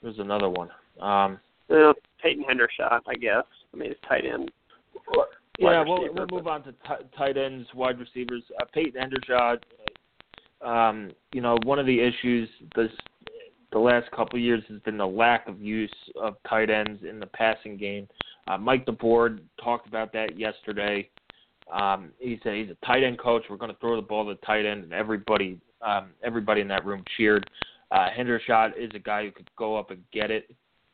[0.01, 0.69] There's another one.
[0.99, 1.39] Um,
[1.69, 3.43] well, Peyton Hendershot, I guess.
[3.73, 4.51] I mean, it's tight end.
[5.57, 8.43] Yeah, we'll receiver, we'll but- move on to t- tight ends, wide receivers.
[8.61, 9.59] Uh, Peyton Hendershot.
[10.61, 12.91] Um, you know, one of the issues this
[13.73, 17.19] the last couple of years has been the lack of use of tight ends in
[17.19, 18.07] the passing game.
[18.47, 21.09] Uh, Mike DeBoard talked about that yesterday.
[21.71, 23.43] Um, he said he's a tight end coach.
[23.49, 26.67] We're going to throw the ball to the tight end, and everybody, um, everybody in
[26.69, 27.49] that room cheered.
[27.91, 30.49] Uh, Hendershot is a guy who could go up and get it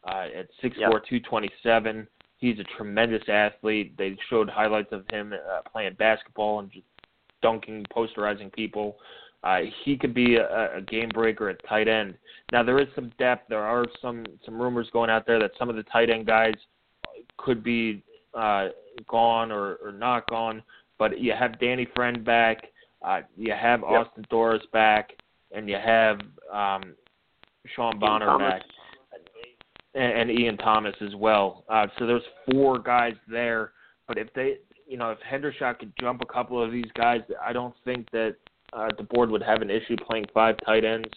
[0.07, 2.07] uh, at six four, two twenty seven.
[2.43, 3.97] He's a tremendous athlete.
[3.97, 6.83] They showed highlights of him uh, playing basketball and just
[7.41, 8.97] dunking, posterizing people.
[9.45, 12.15] Uh, he could be a, a game breaker at tight end.
[12.51, 13.47] Now there is some depth.
[13.47, 16.55] There are some some rumors going out there that some of the tight end guys
[17.37, 18.67] could be uh,
[19.07, 20.61] gone or, or not gone.
[20.99, 22.57] But you have Danny Friend back.
[23.01, 23.89] Uh, you have Yep.
[23.89, 25.11] Austin Dorris back,
[25.53, 26.19] and you have
[26.51, 26.93] um,
[27.73, 28.63] Sean Bonner back,
[29.95, 31.63] and, and Ian Thomas as well.
[31.69, 33.71] Uh, so there's four guys there.
[34.07, 37.53] But if they, you know, if Hendershot could jump a couple of these guys, I
[37.53, 38.35] don't think that
[38.73, 41.09] uh, DeBoard would have an issue playing five tight ends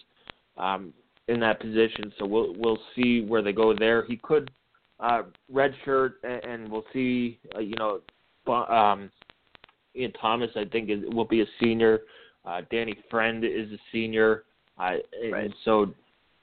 [0.57, 0.93] um,
[1.27, 2.13] in that position.
[2.17, 4.05] So we'll we'll see where they go there.
[4.05, 4.51] He could
[4.99, 5.23] uh,
[5.53, 7.39] redshirt, and, and we'll see.
[7.55, 8.01] Uh, you know,
[8.53, 9.11] um,
[9.95, 12.01] Ian Thomas, I think, is, will be a senior.
[12.45, 14.43] Uh, Danny Friend is a senior.
[14.79, 15.51] Uh, and Right.
[15.65, 15.93] so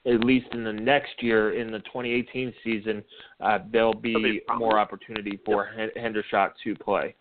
[0.05, 3.03] at least in the next year, in the 2018 season,
[3.41, 7.15] uh, there'll be more opportunity for Hen- Hendershot to play.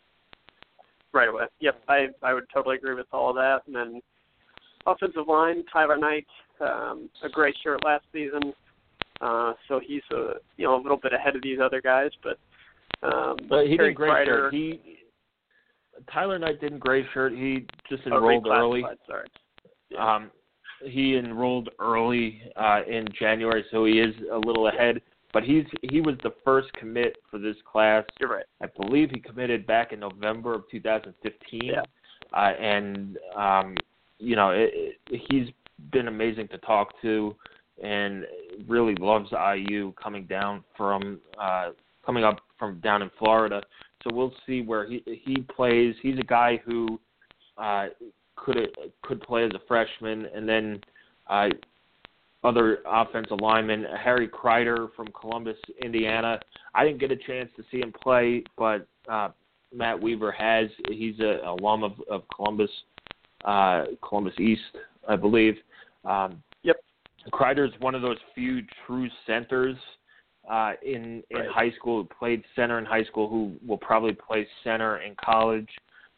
[1.13, 1.45] right away.
[1.61, 3.63] Yep, I I would totally agree with all of that.
[3.67, 4.01] And then
[4.87, 6.27] offensive line, Tyler Knight,
[6.61, 8.53] um, a great shirt last season.
[9.21, 12.39] Uh, so he's a you know a little bit ahead of these other guys, but
[13.03, 14.55] um, But he Terry did great Kreider- shirt.
[14.55, 14.99] He
[16.13, 17.33] Tyler Knight didn't gray shirt.
[17.33, 18.85] He just oh, enrolled early.
[19.07, 19.29] Sorry.
[19.91, 20.17] Yeah.
[20.17, 20.31] Um,
[20.87, 25.01] he enrolled early uh, in January, so he is a little ahead.
[25.33, 28.05] But he's he was the first commit for this class.
[28.21, 28.45] You're right.
[28.63, 31.61] I believe he committed back in November of 2015.
[31.65, 31.83] Yeah.
[32.33, 33.75] Uh, and um,
[34.19, 34.71] you know, it,
[35.11, 35.49] it, he's
[35.91, 37.35] been amazing to talk to,
[37.83, 38.25] and
[38.69, 41.71] really loves IU coming down from uh,
[42.07, 43.61] coming up from down in Florida.
[44.03, 45.95] So we'll see where he he plays.
[46.01, 47.01] He's a guy who
[47.59, 47.87] uh,
[48.37, 50.81] could could play as a freshman, and then
[51.29, 51.49] uh,
[52.43, 53.87] other offensive linemen.
[54.03, 56.39] Harry Crider from Columbus, Indiana.
[56.75, 59.31] I didn't get a chance to see him play, but uh,
[59.73, 60.69] Matt Weaver has.
[60.89, 62.71] He's a alum of, of Columbus,
[63.45, 64.63] uh, Columbus East,
[65.09, 65.55] I believe.
[66.05, 66.77] Um, Yep.
[67.31, 69.77] Crider's one of those few true centers
[70.51, 71.51] uh, in in Right.
[71.51, 75.69] high school who played center in high school who will probably play center in college,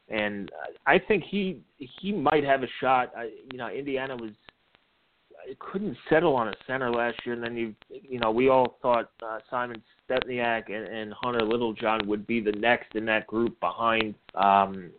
[0.08, 0.50] and
[0.86, 3.12] I think he he might have a shot.
[3.16, 4.30] I, you know, Indiana was
[5.58, 9.10] couldn't settle on a center last year, and then you you know we all thought
[9.24, 14.14] uh, Simon Stepniak and, and Hunter Littlejohn would be the next in that group behind
[14.34, 14.90] um,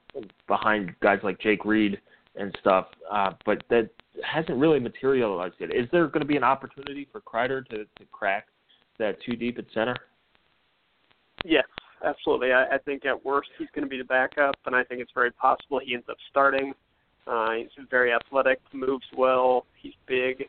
[0.48, 2.00] behind guys like Jake Reed
[2.36, 3.90] and stuff, uh, but that
[4.24, 5.74] hasn't really materialized yet.
[5.74, 8.48] Is there going to be an opportunity for Crider to, to crack
[9.00, 9.96] that two deep at center?
[11.46, 11.66] Yes,
[12.04, 12.52] absolutely.
[12.52, 15.12] I, I think at worst he's going to be the backup, and I think it's
[15.14, 16.74] very possible he ends up starting.
[17.26, 20.46] Uh, he's very athletic, moves well, he's big,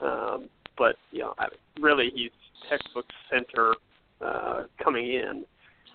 [0.00, 1.46] um, but you know, I,
[1.80, 2.30] really he's
[2.68, 3.74] textbook center
[4.20, 5.44] uh, coming in.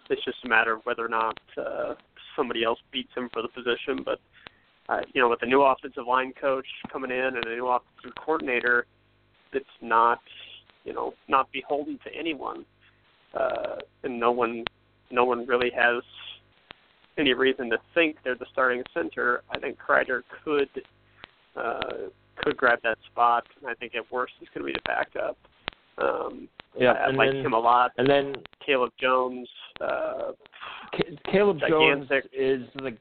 [0.09, 1.93] It's just a matter of whether or not uh,
[2.35, 4.03] somebody else beats him for the position.
[4.03, 4.19] But
[4.89, 8.15] uh, you know, with a new offensive line coach coming in and a new offensive
[8.23, 8.85] coordinator,
[9.53, 10.19] that's not
[10.83, 12.65] you know not beholden to anyone
[13.33, 14.63] uh, and no one
[15.11, 16.03] no one really has
[17.17, 19.41] any reason to think they're the starting center.
[19.51, 20.69] I think Crider could
[21.55, 23.45] uh, could grab that spot.
[23.59, 25.37] And I think at worst he's going to be the backup.
[25.97, 26.47] Um,
[26.77, 27.91] Yeah, I, I and like then him a lot.
[27.97, 28.35] and then
[28.65, 29.47] Caleb Jones.
[29.81, 30.31] Uh,
[30.95, 32.95] Ca- Caleb Jones is the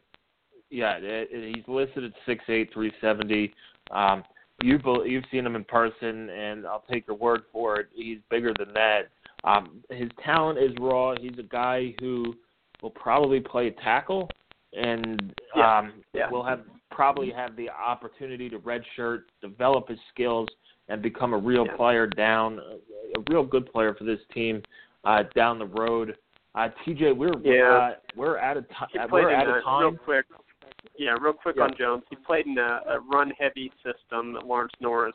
[0.71, 3.53] yeah it, it- he's listed at six eight three seventy.
[3.91, 4.25] Um,
[4.63, 7.89] you you've seen him in person, and I'll take your word for it.
[7.95, 9.09] He's bigger than that.
[9.47, 11.15] Um, his talent is raw.
[11.19, 12.35] He's a guy who
[12.83, 14.29] will probably play tackle,
[14.73, 16.29] and Yeah, um, yeah.
[16.31, 20.49] will have probably have the opportunity to redshirt, develop his skills,
[20.89, 21.77] and become a real Yeah.
[21.77, 24.63] player down, a real good player for this team
[25.05, 26.17] uh, down the road.
[26.55, 27.69] Uh, TJ, we're Yeah.
[27.73, 29.09] uh, we're out of he time.
[29.09, 29.83] played We're in out a, of time.
[29.83, 30.27] real quick.
[30.97, 31.65] Yeah, real quick Yeah.
[31.65, 32.05] on Jones.
[32.09, 35.15] He played in a, a run-heavy system Lawrence North,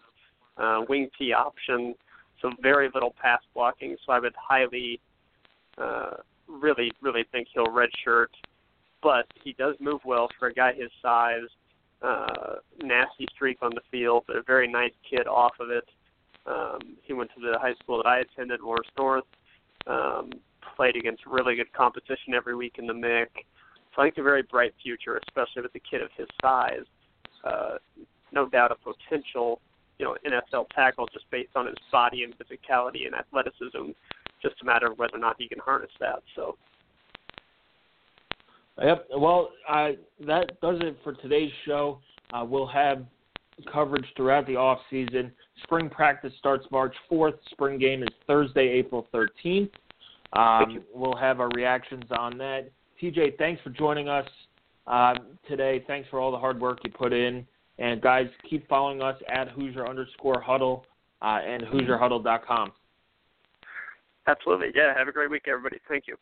[0.57, 1.95] uh, wing T option,
[2.41, 3.95] so very little pass blocking.
[4.05, 4.99] So I would highly,
[5.77, 6.17] uh,
[6.47, 8.27] really, really think he'll redshirt.
[9.03, 11.49] But he does move well for a guy his size.
[12.01, 15.87] Uh, nasty streak on the field, but a very nice kid off of it.
[16.47, 19.23] Um, he went to the high school that I attended, Lawrence North.
[19.85, 20.31] Um,
[20.75, 23.45] played against really good competition every week in the MIC.
[23.95, 26.85] So I think a very bright future, especially with a kid of his size.
[27.43, 27.77] Uh,
[28.31, 29.59] no doubt a potential,
[30.01, 33.91] you know, NFL tackle just based on his body and physicality and athleticism.
[34.41, 36.23] Just a matter of whether or not he can harness that.
[36.35, 36.57] So.
[38.81, 39.07] Yep.
[39.15, 39.89] Well, uh,
[40.25, 41.99] that does it for today's show.
[42.33, 43.05] Uh, we'll have
[43.71, 45.31] coverage throughout the off season.
[45.63, 47.37] Spring practice starts March 4th.
[47.51, 49.69] Spring game is Thursday, April 13th.
[50.33, 52.71] Um, we'll have our reactions on that.
[52.99, 54.27] TJ, thanks for joining us
[54.87, 55.13] uh,
[55.47, 55.83] today.
[55.85, 57.45] Thanks for all the hard work you put in.
[57.81, 60.85] And guys, keep following us at Hoosier underscore huddle
[61.23, 62.71] uh, and HoosierHuddle.com.
[64.27, 64.67] Absolutely.
[64.75, 64.95] Yeah.
[64.95, 65.79] Have a great week, everybody.
[65.89, 66.15] Thank you.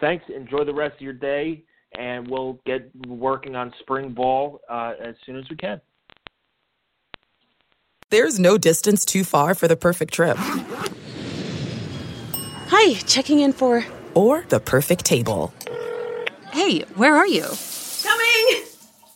[0.00, 0.22] Thanks.
[0.28, 1.64] Enjoy the rest of your day,
[1.98, 5.80] and we'll get working on spring ball uh, as soon as we can.
[8.10, 10.36] There's no distance too far for the perfect trip.
[12.68, 13.82] Hi, checking in for.
[14.12, 15.54] Or the perfect table.
[16.52, 17.46] Hey, where are you?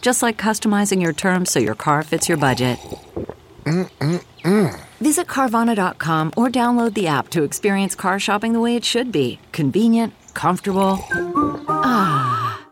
[0.00, 2.78] just like customizing your terms so your car fits your budget.
[3.64, 4.80] Mm-mm-mm.
[5.00, 9.38] Visit Carvana.com or download the app to experience car shopping the way it should be
[9.52, 10.98] convenient, comfortable.
[11.68, 12.66] Ah.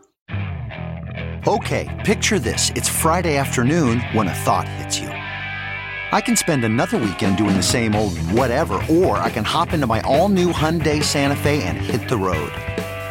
[1.46, 2.70] Okay, picture this.
[2.74, 5.08] It's Friday afternoon when a thought hits you.
[5.08, 9.86] I can spend another weekend doing the same old whatever, or I can hop into
[9.86, 12.52] my all new Hyundai Santa Fe and hit the road.